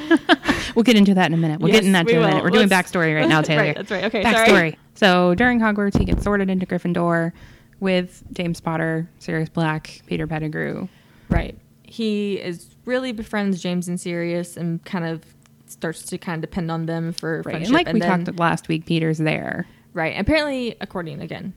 We'll 0.76 0.84
get 0.84 0.96
into 0.98 1.14
that 1.16 1.28
in 1.28 1.34
a 1.34 1.38
minute. 1.38 1.60
We'll 1.60 1.72
Yes, 1.72 1.80
get 1.82 1.86
in 1.88 1.92
that 1.94 2.08
in 2.08 2.18
a 2.18 2.20
minute. 2.20 2.44
We're 2.44 2.50
doing 2.52 2.68
Let's- 2.68 2.92
backstory 2.92 3.16
right 3.16 3.28
now, 3.28 3.42
Taylor. 3.44 3.64
Right, 3.64 3.76
that's 3.76 3.90
right. 3.90 4.04
Okay, 4.04 4.22
backstory. 4.24 4.48
sorry. 4.48 4.78
So 4.94 5.34
during 5.34 5.60
Hogwarts, 5.60 5.98
he 5.98 6.06
gets 6.06 6.24
sorted 6.24 6.50
into 6.52 6.68
Gryffindor 6.68 7.32
with 7.80 8.24
James 8.34 8.60
Potter, 8.62 9.10
Sirius 9.18 9.50
Black, 9.50 10.02
Peter 10.06 10.28
Pettigrew. 10.28 10.88
Right. 11.30 11.58
He 11.84 12.36
is 12.36 12.76
really 12.86 13.12
befriends 13.12 13.60
James 13.60 13.88
and 13.88 14.00
Sirius 14.00 14.56
and 14.56 14.84
kind 14.86 15.06
of 15.06 15.24
starts 15.66 16.04
to 16.04 16.18
kind 16.20 16.44
of 16.44 16.48
depend 16.50 16.70
on 16.70 16.86
them 16.86 17.12
for 17.12 17.38
Right. 17.38 17.44
friendship. 17.44 17.66
And 17.68 17.74
like 17.74 17.92
we 17.94 18.00
then- 18.00 18.26
talked 18.26 18.38
last 18.40 18.68
week, 18.68 18.86
Peter's 18.86 19.18
there. 19.18 19.66
Right. 19.94 20.16
Apparently, 20.20 20.76
according 20.80 21.22
again 21.22 21.54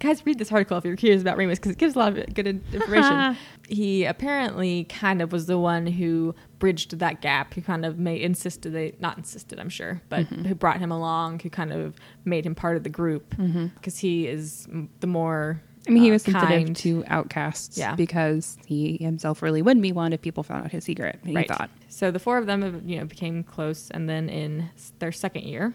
guys, 0.00 0.24
read 0.26 0.38
this 0.38 0.50
article 0.50 0.76
if 0.78 0.84
you're 0.84 0.96
curious 0.96 1.22
about 1.22 1.36
Remus 1.36 1.58
because 1.58 1.72
it 1.72 1.78
gives 1.78 1.94
a 1.94 1.98
lot 1.98 2.16
of 2.18 2.34
good 2.34 2.46
information. 2.72 3.36
he 3.68 4.04
apparently 4.04 4.84
kind 4.84 5.22
of 5.22 5.30
was 5.30 5.46
the 5.46 5.58
one 5.58 5.86
who 5.86 6.34
bridged 6.58 6.98
that 6.98 7.20
gap. 7.20 7.54
Who 7.54 7.62
kind 7.62 7.84
of 7.86 7.98
made 7.98 8.22
insisted 8.22 8.72
they 8.72 8.94
not 8.98 9.16
insisted, 9.18 9.60
I'm 9.60 9.68
sure, 9.68 10.02
but 10.08 10.26
who 10.26 10.54
brought 10.54 10.78
him 10.80 10.90
along. 10.90 11.40
Who 11.40 11.50
kind 11.50 11.72
of 11.72 11.94
made 12.24 12.44
him 12.44 12.54
part 12.56 12.76
of 12.76 12.82
the 12.82 12.88
group 12.90 13.34
because 13.76 13.98
he 13.98 14.26
is 14.26 14.66
the 15.00 15.06
more. 15.06 15.62
I 15.88 15.92
mean, 15.92 16.02
he 16.02 16.10
uh, 16.10 16.12
was 16.12 16.22
sensitive 16.24 16.48
kind. 16.48 16.76
to 16.76 17.04
outcasts 17.06 17.78
Yeah. 17.78 17.94
because 17.94 18.58
he 18.66 18.98
himself 18.98 19.40
really 19.40 19.62
wouldn't 19.62 19.82
be 19.82 19.92
one 19.92 20.12
if 20.12 20.20
people 20.20 20.42
found 20.42 20.64
out 20.66 20.70
his 20.72 20.84
secret. 20.84 21.18
He 21.24 21.34
right. 21.34 21.48
thought. 21.48 21.70
So 21.88 22.10
the 22.10 22.18
four 22.18 22.36
of 22.36 22.44
them, 22.44 22.82
you 22.84 22.98
know, 22.98 23.06
became 23.06 23.42
close, 23.42 23.90
and 23.90 24.06
then 24.06 24.28
in 24.28 24.68
their 24.98 25.10
second 25.10 25.44
year, 25.44 25.72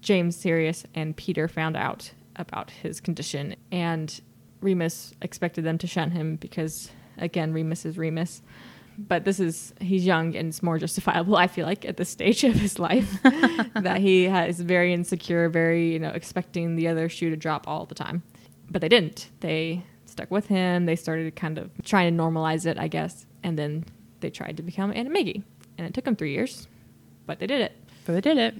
James, 0.00 0.34
Sirius, 0.34 0.84
and 0.96 1.16
Peter 1.16 1.46
found 1.46 1.76
out 1.76 2.10
about 2.36 2.70
his 2.70 3.00
condition, 3.00 3.56
and 3.72 4.20
Remus 4.60 5.12
expected 5.22 5.64
them 5.64 5.78
to 5.78 5.86
shun 5.86 6.10
him 6.10 6.36
because, 6.36 6.90
again, 7.18 7.52
Remus 7.52 7.84
is 7.84 7.98
Remus. 7.98 8.42
But 8.98 9.26
this 9.26 9.40
is 9.40 9.74
he's 9.78 10.06
young 10.06 10.34
and 10.34 10.48
it's 10.48 10.62
more 10.62 10.78
justifiable. 10.78 11.36
I 11.44 11.48
feel 11.48 11.66
like 11.66 11.84
at 11.84 11.98
this 11.98 12.08
stage 12.08 12.44
of 12.44 12.54
his 12.54 12.78
life 12.78 13.20
that 13.22 13.98
he 13.98 14.24
is 14.24 14.60
very 14.60 14.94
insecure, 14.94 15.50
very 15.50 15.92
you 15.92 15.98
know 15.98 16.08
expecting 16.08 16.76
the 16.76 16.88
other 16.88 17.08
shoe 17.10 17.28
to 17.28 17.36
drop 17.36 17.68
all 17.68 17.84
the 17.84 17.94
time. 17.94 18.22
But 18.70 18.80
they 18.80 18.88
didn't. 18.88 19.28
They 19.40 19.84
stuck 20.06 20.30
with 20.30 20.46
him. 20.46 20.86
They 20.86 20.96
started 20.96 21.36
kind 21.36 21.58
of 21.58 21.70
trying 21.84 22.16
to 22.16 22.22
normalize 22.22 22.64
it, 22.64 22.78
I 22.78 22.88
guess, 22.88 23.26
and 23.42 23.58
then 23.58 23.84
they 24.20 24.30
tried 24.30 24.56
to 24.56 24.62
become 24.62 24.92
animagi, 24.92 25.42
and 25.76 25.86
it 25.86 25.92
took 25.92 26.04
them 26.04 26.16
three 26.16 26.32
years, 26.32 26.66
but 27.26 27.38
they 27.38 27.46
did 27.46 27.60
it. 27.60 27.76
But 28.06 28.14
they 28.14 28.20
did 28.22 28.38
it, 28.38 28.54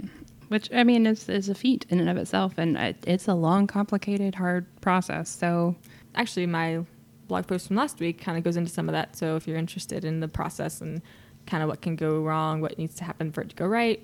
which 0.48 0.70
I 0.72 0.84
mean 0.84 1.06
is 1.06 1.28
is 1.28 1.48
a 1.48 1.54
feat 1.54 1.86
in 1.88 2.00
and 2.00 2.08
of 2.08 2.16
itself, 2.16 2.54
and 2.56 2.76
it, 2.76 2.96
it's 3.06 3.28
a 3.28 3.34
long, 3.34 3.66
complicated, 3.66 4.34
hard 4.34 4.66
process. 4.80 5.28
So 5.28 5.76
Actually, 6.16 6.46
my 6.46 6.82
blog 7.28 7.46
post 7.46 7.66
from 7.68 7.76
last 7.76 8.00
week 8.00 8.20
kind 8.20 8.38
of 8.38 8.44
goes 8.44 8.56
into 8.56 8.72
some 8.72 8.88
of 8.88 8.94
that. 8.94 9.16
So 9.16 9.36
if 9.36 9.46
you're 9.46 9.58
interested 9.58 10.04
in 10.04 10.20
the 10.20 10.28
process 10.28 10.80
and 10.80 11.02
kind 11.46 11.62
of 11.62 11.68
what 11.68 11.82
can 11.82 11.94
go 11.94 12.20
wrong, 12.20 12.60
what 12.60 12.78
needs 12.78 12.94
to 12.96 13.04
happen 13.04 13.30
for 13.30 13.42
it 13.42 13.50
to 13.50 13.56
go 13.56 13.66
right, 13.66 14.02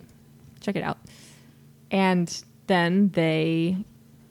check 0.60 0.76
it 0.76 0.82
out. 0.82 0.98
And 1.90 2.42
then 2.66 3.10
they 3.10 3.78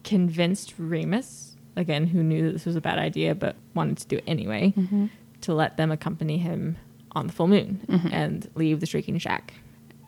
convinced 0.04 0.76
Remus, 0.78 1.56
again, 1.76 2.08
who 2.08 2.22
knew 2.24 2.46
that 2.46 2.54
this 2.54 2.66
was 2.66 2.76
a 2.76 2.82
bad 2.82 3.00
idea 3.00 3.34
but 3.34 3.56
wanted 3.74 3.98
to 3.98 4.08
do 4.08 4.18
it 4.18 4.24
anyway, 4.28 4.74
mm-hmm. 4.78 5.08
to 5.42 5.54
let 5.54 5.78
them 5.78 5.92
accompany 5.92 6.38
him 6.38 6.78
on 7.14 7.28
the 7.28 7.34
full 7.34 7.48
moon 7.48 7.82
mm-hmm. 7.88 8.08
and 8.12 8.50
leave 8.56 8.80
the 8.80 8.86
Shrieking 8.86 9.18
Shack. 9.18 9.56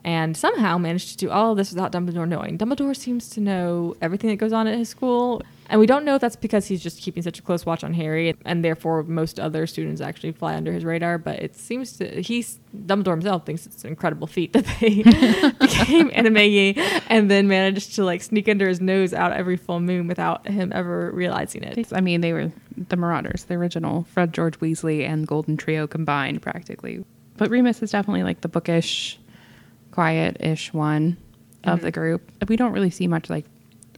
And 0.04 0.36
somehow 0.36 0.78
managed 0.78 1.10
to 1.12 1.18
do 1.18 1.30
all 1.30 1.52
of 1.52 1.58
this 1.58 1.72
without 1.72 1.92
Dumbledore 1.92 2.28
knowing. 2.28 2.58
Dumbledore 2.58 2.96
seems 2.96 3.30
to 3.30 3.40
know 3.40 3.96
everything 4.02 4.30
that 4.30 4.36
goes 4.36 4.52
on 4.52 4.68
at 4.68 4.78
his 4.78 4.90
school, 4.90 5.42
and 5.70 5.80
we 5.80 5.86
don't 5.86 6.04
know 6.04 6.16
if 6.16 6.22
that's 6.22 6.36
because 6.36 6.68
he's 6.68 6.84
just 6.84 7.02
keeping 7.02 7.24
such 7.24 7.40
a 7.40 7.42
close 7.42 7.66
watch 7.66 7.84
on 7.84 7.94
Harry, 7.94 8.36
and 8.46 8.64
therefore 8.64 9.04
most 9.04 9.40
other 9.40 9.66
students 9.66 10.02
actually 10.02 10.34
fly 10.34 10.56
under 10.56 10.74
his 10.74 10.84
radar. 10.84 11.18
But 11.18 11.40
it 11.40 11.56
seems 11.56 11.98
to 11.98 12.22
he's 12.22 12.60
Dumbledore 12.76 13.12
himself 13.12 13.46
thinks 13.46 13.66
it's 13.66 13.84
an 13.84 13.90
incredible 13.90 14.28
feat 14.28 14.54
that 14.54 14.66
they 14.80 14.90
became 15.60 16.10
Animagi 16.12 16.78
and 17.08 17.32
then 17.32 17.48
managed 17.48 17.96
to 17.96 18.04
like 18.04 18.22
sneak 18.22 18.50
under 18.50 18.68
his 18.68 18.82
nose 18.82 19.14
out 19.14 19.32
every 19.32 19.58
full 19.58 19.80
moon 19.80 20.08
without 20.08 20.46
him 20.48 20.72
ever 20.76 21.12
realizing 21.12 21.64
it. 21.64 21.88
I 21.94 22.02
mean, 22.02 22.22
they 22.22 22.34
were 22.34 22.52
the 22.76 22.98
Marauders, 22.98 23.46
the 23.46 23.56
original 23.56 24.04
Fred, 24.04 24.34
George 24.34 24.60
Weasley, 24.60 25.08
and 25.08 25.26
Golden 25.26 25.58
Trio 25.58 25.88
combined, 25.88 26.42
practically. 26.42 27.06
But 27.38 27.50
Remus 27.50 27.82
is 27.82 27.92
definitely 27.92 28.24
like 28.24 28.42
the 28.42 28.48
bookish, 28.48 29.20
quiet-ish 29.94 30.74
one 30.74 31.18
of 31.64 31.78
Mm-hmm. 31.78 31.86
the 31.86 31.92
group. 31.92 32.32
We 32.50 32.58
don't 32.58 32.74
really 32.74 32.90
see 32.90 33.08
much 33.08 33.30
like 33.30 33.46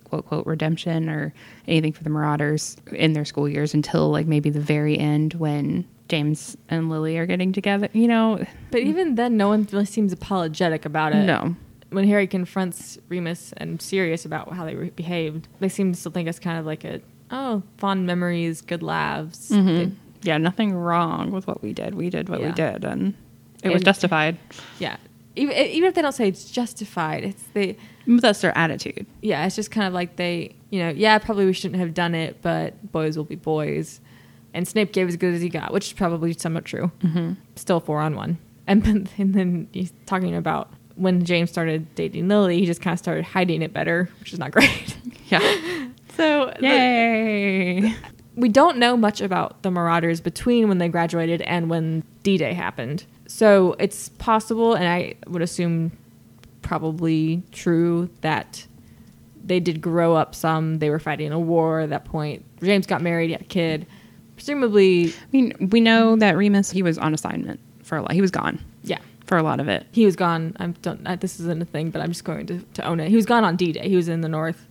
quote 0.03 0.27
quote 0.27 0.45
redemption 0.45 1.09
or 1.09 1.33
anything 1.67 1.93
for 1.93 2.03
the 2.03 2.11
Marauders 2.11 2.77
in 2.91 3.13
their 3.13 3.25
school 3.25 3.49
years 3.49 3.73
until 3.73 4.11
like 4.11 4.27
maybe 4.27 4.49
the 4.51 4.59
very 4.59 4.99
end 4.99 5.33
when 5.35 5.83
James 6.07 6.55
and 6.69 6.89
Lily 6.91 7.17
are 7.17 7.25
getting 7.25 7.51
together. 7.51 7.89
You 7.93 8.07
know, 8.07 8.45
But 8.69 8.81
even 8.81 9.15
then, 9.15 9.35
no 9.37 9.47
one 9.47 9.67
really 9.71 9.85
seems 9.85 10.13
apologetic 10.13 10.85
about 10.85 11.13
it. 11.15 11.25
no. 11.25 11.55
when 11.89 12.07
Harry 12.07 12.27
confronts 12.27 12.99
Remus 13.09 13.51
and 13.57 13.81
Sirius 13.81 14.25
about 14.25 14.53
how 14.53 14.63
they 14.65 14.75
re- 14.75 14.89
behaved, 14.91 15.47
they 15.59 15.69
seem 15.69 15.91
to 15.93 15.99
still 15.99 16.11
think 16.11 16.27
it's 16.29 16.37
kind 16.39 16.59
of 16.59 16.65
like 16.67 16.83
a 16.83 17.01
oh 17.31 17.63
fond 17.77 18.05
memories, 18.05 18.61
good 18.61 18.83
laughs. 18.83 19.47
They- 19.49 19.91
Yeah, 20.21 20.37
nothing 20.37 20.71
wrong 20.73 21.31
with 21.31 21.47
what 21.47 21.63
we 21.63 21.73
did. 21.73 21.95
We 21.95 22.11
did 22.11 22.29
what 22.29 22.41
we 22.41 22.51
did, 22.51 22.83
and 22.85 23.15
it 23.63 23.69
was 23.73 23.81
justified. 23.81 24.37
yeah, 24.77 24.97
even 25.35 25.55
even 25.55 25.87
if 25.89 25.95
they 25.95 26.01
don't 26.01 26.11
say 26.13 26.27
it's 26.27 26.49
justified, 26.51 27.23
it's 27.23 27.43
they. 27.53 27.77
That's 28.07 28.41
their 28.41 28.55
attitude. 28.57 29.05
Yeah, 29.21 29.45
it's 29.45 29.55
just 29.55 29.71
kind 29.71 29.87
of 29.87 29.93
like 29.93 30.15
they, 30.15 30.55
you 30.69 30.79
know, 30.79 30.89
yeah, 30.89 31.17
probably 31.17 31.45
we 31.45 31.53
shouldn't 31.53 31.79
have 31.79 31.93
done 31.95 32.13
it, 32.13 32.39
but 32.43 32.91
boys 32.91 33.17
will 33.17 33.23
be 33.23 33.35
boys. 33.35 33.99
And 34.53 34.67
Snape 34.67 34.93
gave 34.93 35.07
as 35.07 35.17
good 35.17 35.33
as 35.33 35.41
he 35.41 35.49
got, 35.49 35.73
which 35.73 35.87
is 35.87 35.93
probably 35.93 36.31
somewhat 36.33 36.65
true. 36.65 36.91
Mm-hmm. 37.01 37.33
Still 37.55 37.79
four 37.79 38.01
on 38.01 38.15
one. 38.15 38.37
And, 38.67 38.83
then- 38.83 39.07
and 39.19 39.33
then 39.35 39.67
he's 39.73 39.93
talking 40.07 40.35
about 40.35 40.71
when 40.95 41.23
James 41.23 41.51
started 41.51 41.93
dating 41.95 42.27
Lily, 42.27 42.59
he 42.59 42.65
just 42.65 42.81
kind 42.81 42.93
of 42.93 42.99
started 42.99 43.23
hiding 43.23 43.61
it 43.61 43.73
better, 43.73 44.09
which 44.19 44.33
is 44.33 44.39
not 44.39 44.51
great. 44.57 44.95
Yeah. 45.29 45.87
So 46.15 46.53
the- 46.59 46.65
Yay. 46.67 47.95
we 48.35 48.49
don't 48.49 48.77
know 48.77 48.95
much 48.95 49.19
about 49.21 49.61
the 49.63 49.69
Marauders 49.71 50.21
between 50.21 50.67
when 50.69 50.77
they 50.77 50.87
graduated 50.87 51.41
and 51.41 51.69
when 51.69 52.03
D 52.23 52.37
Day 52.37 52.53
happened. 52.53 53.05
So 53.27 53.75
it's 53.79 54.09
possible, 54.09 54.73
and 54.75 54.87
I 54.87 55.15
would 55.27 55.41
assume 55.41 55.91
probably 56.61 57.43
true, 57.51 58.09
that 58.21 58.65
they 59.43 59.59
did 59.59 59.79
grow 59.81 60.15
up 60.15 60.33
some. 60.33 60.79
They 60.79 60.89
were 60.89 60.99
fighting 60.99 61.31
a 61.31 61.39
war 61.39 61.81
at 61.81 61.89
that 61.91 62.05
point. 62.05 62.43
James 62.61 62.87
got 62.87 63.01
married, 63.01 63.27
he 63.27 63.33
had 63.33 63.41
a 63.41 63.45
kid. 63.45 63.85
Presumably, 64.35 65.09
I 65.09 65.13
mean, 65.31 65.69
we 65.71 65.79
know 65.79 66.15
that 66.17 66.35
Remus 66.35 66.71
he 66.71 66.81
was 66.81 66.97
on 66.97 67.13
assignment 67.13 67.59
for 67.83 67.97
a 67.97 68.01
lot. 68.01 68.11
He 68.11 68.21
was 68.21 68.31
gone 68.31 68.59
yeah. 68.83 68.97
for 69.27 69.37
a 69.37 69.43
lot 69.43 69.59
of 69.59 69.67
it. 69.67 69.85
He 69.91 70.05
was 70.05 70.15
gone. 70.15 70.55
I'm 70.59 70.73
don't. 70.81 71.05
I, 71.07 71.15
this 71.15 71.39
isn't 71.39 71.61
a 71.61 71.65
thing, 71.65 71.91
but 71.91 72.01
I'm 72.01 72.09
just 72.09 72.23
going 72.23 72.47
to, 72.47 72.59
to 72.59 72.83
own 72.83 72.99
it. 72.99 73.09
He 73.09 73.15
was 73.15 73.25
gone 73.25 73.43
on 73.43 73.55
D 73.55 73.71
Day. 73.71 73.87
He 73.87 73.95
was 73.95 74.09
in 74.09 74.21
the 74.21 74.27
North, 74.29 74.67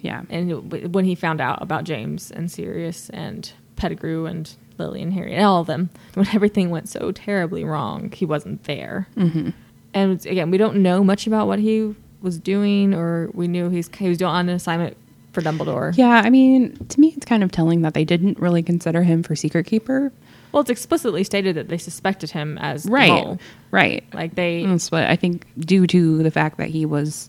Yeah. 0.00 0.22
and 0.28 0.94
when 0.94 1.04
he 1.04 1.14
found 1.14 1.40
out 1.40 1.62
about 1.62 1.84
James 1.84 2.30
and 2.30 2.50
Sirius 2.50 3.10
and 3.10 3.50
Pettigrew 3.76 4.26
and 4.26 4.54
Lily 4.78 5.02
and 5.02 5.12
Harry 5.12 5.34
and 5.34 5.44
all 5.44 5.60
of 5.60 5.66
them, 5.66 5.90
when 6.14 6.28
everything 6.34 6.70
went 6.70 6.88
so 6.88 7.12
terribly 7.12 7.64
wrong, 7.64 8.10
he 8.12 8.24
wasn't 8.24 8.64
there. 8.64 9.08
Mm-hmm. 9.16 9.50
And 9.94 10.26
again, 10.26 10.50
we 10.50 10.58
don't 10.58 10.76
know 10.76 11.02
much 11.02 11.26
about 11.26 11.46
what 11.46 11.58
he 11.58 11.94
was 12.20 12.38
doing, 12.38 12.94
or 12.94 13.30
we 13.32 13.48
knew 13.48 13.70
he's 13.70 13.88
he 13.96 14.08
was 14.08 14.18
doing 14.18 14.30
on 14.30 14.48
an 14.48 14.54
assignment 14.54 14.96
for 15.32 15.40
Dumbledore. 15.40 15.96
Yeah, 15.96 16.22
I 16.24 16.30
mean, 16.30 16.76
to 16.86 17.00
me, 17.00 17.14
it's 17.16 17.26
kind 17.26 17.42
of 17.42 17.52
telling 17.52 17.82
that 17.82 17.94
they 17.94 18.04
didn't 18.04 18.38
really 18.38 18.62
consider 18.62 19.02
him 19.02 19.22
for 19.22 19.36
secret 19.36 19.66
keeper. 19.66 20.12
Well, 20.52 20.62
it's 20.62 20.70
explicitly 20.70 21.24
stated 21.24 21.56
that 21.56 21.68
they 21.68 21.78
suspected 21.78 22.30
him 22.30 22.58
as 22.58 22.84
the 22.84 22.92
Right. 22.92 23.38
Right. 23.70 24.14
Like 24.14 24.34
they, 24.34 24.64
That's 24.64 24.90
what 24.90 25.04
I 25.04 25.16
think 25.16 25.46
due 25.58 25.86
to 25.86 26.22
the 26.22 26.30
fact 26.30 26.56
that 26.56 26.68
he 26.68 26.86
was 26.86 27.28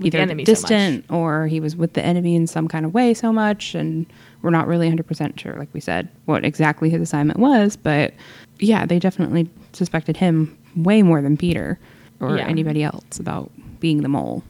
either 0.00 0.18
enemy 0.18 0.44
so 0.44 0.52
distant 0.52 1.10
or 1.10 1.46
he 1.46 1.60
was 1.60 1.74
with 1.74 1.94
the 1.94 2.04
enemy 2.04 2.34
in 2.34 2.46
some 2.46 2.68
kind 2.68 2.84
of 2.84 2.92
way 2.92 3.14
so 3.14 3.32
much. 3.32 3.74
And 3.74 4.06
we're 4.44 4.50
not 4.50 4.68
really 4.68 4.88
100% 4.88 5.38
sure, 5.40 5.54
like 5.54 5.70
we 5.72 5.80
said, 5.80 6.08
what 6.26 6.44
exactly 6.44 6.90
his 6.90 7.00
assignment 7.00 7.40
was. 7.40 7.76
But 7.76 8.12
yeah, 8.60 8.86
they 8.86 8.98
definitely 8.98 9.48
suspected 9.72 10.16
him 10.18 10.56
way 10.76 11.02
more 11.02 11.22
than 11.22 11.36
Peter 11.36 11.78
or 12.20 12.36
Yeah. 12.36 12.46
anybody 12.46 12.82
else 12.84 13.18
about 13.18 13.50
being 13.80 14.02
the 14.02 14.08
mole. 14.08 14.44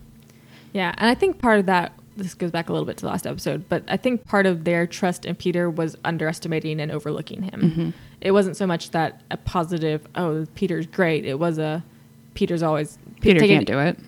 Yeah, 0.72 0.92
and 0.98 1.08
I 1.08 1.14
think 1.14 1.38
part 1.38 1.60
of 1.60 1.66
that 1.66 1.92
this 2.16 2.34
goes 2.34 2.50
back 2.52 2.68
a 2.68 2.72
little 2.72 2.86
bit 2.86 2.96
to 2.96 3.02
the 3.02 3.08
last 3.10 3.26
episode, 3.26 3.68
but 3.68 3.82
I 3.88 3.96
think 3.96 4.24
part 4.24 4.46
of 4.46 4.62
their 4.64 4.86
trust 4.86 5.24
in 5.24 5.34
Peter 5.34 5.68
was 5.68 5.96
underestimating 6.04 6.80
and 6.80 6.92
overlooking 6.92 7.42
him. 7.42 7.60
Mm-hmm. 7.60 7.90
It 8.20 8.30
wasn't 8.30 8.56
so 8.56 8.66
much 8.68 8.90
that 8.90 9.22
a 9.32 9.36
positive, 9.36 10.06
oh, 10.14 10.46
Peter's 10.54 10.86
great. 10.86 11.24
It 11.24 11.40
was 11.40 11.58
a 11.58 11.82
Peter's 12.34 12.62
always 12.62 12.98
Peter 13.20 13.40
can't 13.40 13.66
do 13.66 13.78
it. 13.80 13.98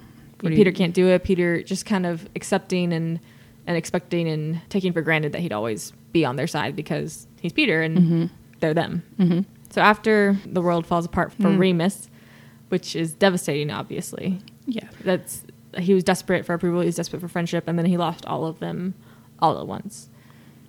What 0.41 0.51
do 0.51 0.57
Peter 0.57 0.71
can't 0.73 0.95
do 0.95 1.09
it. 1.09 1.25
Peter 1.25 1.63
just 1.63 1.87
kind 1.87 2.07
of 2.07 2.29
accepting 2.37 2.93
and 2.93 3.19
and 3.67 3.77
expecting 3.77 4.29
and 4.29 4.61
taking 4.69 4.93
for 4.93 5.03
granted 5.03 5.33
that 5.33 5.41
he'd 5.41 5.53
always 5.53 5.93
be 6.13 6.25
on 6.25 6.37
their 6.37 6.47
side 6.47 6.77
because 6.77 7.27
he's 7.41 7.53
Peter 7.53 7.83
and 7.83 7.99
Mm-hmm. 7.99 8.25
they're 8.61 8.75
them. 8.75 9.45
So 9.71 9.81
after 9.81 10.39
the 10.47 10.63
world 10.63 10.87
falls 10.87 11.05
apart 11.05 11.33
for 11.33 11.49
Mm. 11.49 11.59
Remus, 11.59 12.09
which 12.69 12.95
is 12.97 13.13
devastating, 13.15 13.71
obviously, 13.71 14.39
Yeah. 14.67 14.89
that's 15.05 15.45
he 15.79 15.93
was 15.93 16.03
desperate 16.05 16.47
for 16.47 16.55
approval 16.55 16.81
he 16.81 16.87
was 16.87 16.95
desperate 16.97 17.21
for 17.21 17.29
friendship 17.29 17.65
and 17.69 17.79
then 17.79 17.85
he 17.85 17.99
lost 17.99 18.25
all 18.25 18.47
of 18.47 18.61
them 18.61 18.95
all 19.41 19.59
at 19.61 19.67
once 19.67 20.09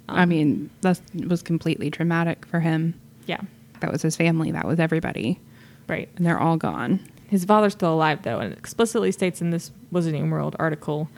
I 0.10 0.26
mean, 0.26 0.70
that 0.82 1.00
was 1.28 1.42
completely 1.42 1.90
traumatic 1.92 2.46
for 2.46 2.60
him. 2.62 2.94
yeah 3.26 3.40
That 3.80 3.92
was 3.92 4.02
his 4.02 4.16
family. 4.18 4.52
That 4.52 4.66
was 4.68 4.80
everybody. 4.80 5.40
right 5.88 6.10
And 6.18 6.26
they're 6.26 6.40
all 6.40 6.58
gone. 6.58 7.00
his 7.28 7.46
father's 7.46 7.74
still 7.74 7.94
alive 7.94 8.24
though 8.24 8.40
and 8.40 8.52
it 8.52 8.58
explicitly 8.60 9.12
states 9.14 9.42
in 9.42 9.52
this 9.52 9.72
wizarding 9.94 10.30
world 10.30 10.56
article 10.60 11.10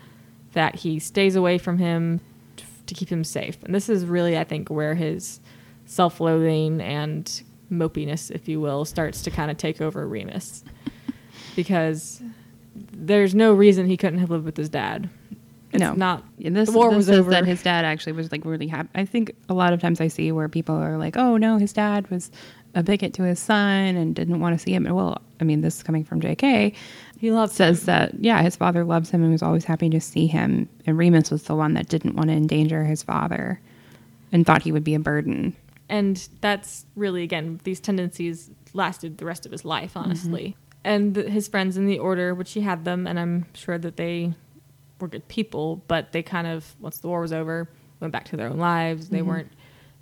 that 0.54 0.76
he 0.76 1.00
stays 1.00 1.36
away 1.36 1.58
from 1.58 1.78
him 1.78 2.20
t- 2.58 2.66
to 2.88 2.94
keep 2.94 3.10
him 3.10 3.24
safe. 3.24 3.62
And 3.64 3.74
this 3.76 3.90
is 3.90 4.06
really 4.06 4.38
i 4.38 4.44
think 4.44 4.70
where 4.70 4.96
his 4.96 5.40
self-loathing 5.86 6.82
and 6.82 7.44
mopiness 7.72 8.32
if 8.32 8.48
you 8.48 8.60
will 8.60 8.86
starts 8.86 9.22
to 9.24 9.32
kind 9.32 9.52
of 9.52 9.58
take 9.58 9.82
over 9.82 10.08
remus. 10.08 10.64
Because 11.56 12.22
there's 12.76 13.36
no 13.36 13.54
reason 13.54 13.86
he 13.86 13.98
couldn't 13.98 14.20
have 14.20 14.30
lived 14.30 14.46
with 14.46 14.56
his 14.56 14.70
dad. 14.70 15.10
It's 15.72 15.82
no, 15.82 15.94
not 15.94 16.24
Yeah, 16.38 16.52
this, 16.52 16.70
the 16.70 16.76
war 16.78 16.90
this 16.90 16.98
was 16.98 17.10
over. 17.10 17.32
that 17.32 17.46
his 17.46 17.62
dad 17.62 17.84
actually 17.86 18.14
was 18.14 18.32
like 18.32 18.46
really 18.46 18.68
happy. 18.68 18.90
I 18.96 19.04
think 19.06 19.36
a 19.50 19.54
lot 19.54 19.74
of 19.74 19.82
times 19.82 20.00
I 20.00 20.08
see 20.08 20.32
where 20.32 20.48
people 20.48 20.76
are 20.76 20.98
like, 20.98 21.18
"Oh 21.18 21.36
no, 21.38 21.58
his 21.58 21.74
dad 21.74 22.10
was 22.10 22.32
a 22.76 22.84
bigot 22.84 23.14
to 23.16 23.24
his 23.24 23.40
son 23.40 23.96
and 23.96 24.16
didn't 24.16 24.40
want 24.40 24.58
to 24.58 24.64
see 24.64 24.74
him." 24.74 24.84
Well, 24.84 25.22
I 25.40 25.44
mean, 25.44 25.62
this 25.62 25.78
is 25.78 25.84
coming 25.84 26.04
from 26.04 26.22
J.K. 26.22 26.74
he 27.18 27.32
loves 27.32 27.54
says 27.54 27.86
that 27.86 28.14
yeah, 28.20 28.42
his 28.42 28.56
father 28.56 28.84
loves 28.84 29.10
him 29.10 29.24
and 29.24 29.32
was 29.32 29.44
always 29.44 29.66
happy 29.66 29.90
to 29.90 30.02
see 30.02 30.28
him. 30.28 30.68
And 30.86 30.98
Remus 30.98 31.32
was 31.32 31.44
the 31.44 31.56
one 31.56 31.74
that 31.76 31.90
didn't 31.90 32.16
want 32.16 32.30
to 32.30 32.36
endanger 32.36 32.84
his 32.84 33.04
father 33.04 33.60
and 34.32 34.46
thought 34.46 34.62
he 34.62 34.72
would 34.72 34.84
be 34.84 34.96
a 34.96 35.00
burden. 35.00 35.56
and 35.90 36.30
that's 36.40 36.86
really 36.96 37.24
again 37.24 37.60
these 37.64 37.80
tendencies 37.80 38.52
lasted 38.74 39.18
the 39.18 39.26
rest 39.26 39.46
of 39.46 39.52
his 39.52 39.66
life 39.66 39.98
honestly 39.98 40.50
mm-hmm. 40.50 40.78
and 40.84 41.16
th- 41.16 41.28
his 41.28 41.48
friends 41.48 41.76
in 41.76 41.88
the 41.88 42.00
order 42.00 42.34
which 42.34 42.54
he 42.54 42.62
had 42.62 42.86
them 42.86 43.08
and 43.08 43.20
i'm 43.20 43.46
sure 43.54 43.78
that 43.78 43.98
they 43.98 44.32
were 45.00 45.08
good 45.08 45.28
people 45.28 45.84
but 45.88 46.12
they 46.12 46.22
kind 46.22 46.48
of 46.48 46.76
once 46.80 47.00
the 47.00 47.08
war 47.08 47.22
was 47.22 47.34
over 47.34 47.68
went 48.00 48.14
back 48.14 48.26
to 48.26 48.38
their 48.38 48.48
own 48.48 48.58
lives 48.58 49.10
they 49.10 49.20
mm-hmm. 49.20 49.30
weren't 49.30 49.52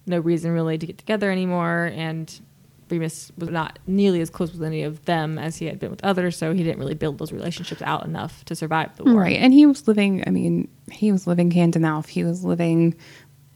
no 0.06 0.20
reason 0.20 0.52
really 0.52 0.78
to 0.78 0.86
get 0.86 0.98
together 0.98 1.32
anymore 1.32 1.92
and 1.96 2.42
Remus 2.90 3.32
was 3.38 3.50
not 3.50 3.80
nearly 3.88 4.22
as 4.22 4.30
close 4.30 4.52
with 4.54 4.64
any 4.64 4.84
of 4.84 5.04
them 5.06 5.38
as 5.38 5.58
he 5.58 5.66
had 5.66 5.80
been 5.80 5.90
with 5.92 6.04
others, 6.04 6.38
so 6.38 6.54
he 6.54 6.64
didn't 6.64 6.80
really 6.80 6.94
build 6.96 7.18
those 7.18 7.32
relationships 7.32 7.82
out 7.82 8.06
enough 8.06 8.44
to 8.46 8.56
survive 8.56 8.96
the 8.98 9.04
war. 9.04 9.22
Right. 9.22 9.38
And 9.38 9.54
he 9.54 9.66
was 9.66 9.88
living, 9.88 10.24
I 10.28 10.30
mean, 10.30 10.68
he 10.92 11.12
was 11.12 11.28
living 11.28 11.52
hand 11.52 11.74
to 11.74 11.80
mouth. 11.80 12.08
He 12.08 12.24
was 12.24 12.44
living, 12.46 12.96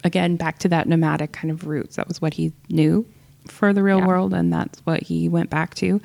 again, 0.03 0.35
back 0.35 0.59
to 0.59 0.69
that 0.69 0.87
nomadic 0.87 1.31
kind 1.31 1.51
of 1.51 1.65
roots. 1.67 1.95
That 1.95 2.07
was 2.07 2.21
what 2.21 2.33
he 2.33 2.51
knew 2.69 3.05
for 3.47 3.73
the 3.73 3.83
real 3.83 3.99
Yeah. 3.99 4.07
world, 4.07 4.33
and 4.33 4.51
that's 4.53 4.79
what 4.81 5.01
he 5.03 5.29
went 5.29 5.49
back 5.49 5.75
to. 5.75 6.01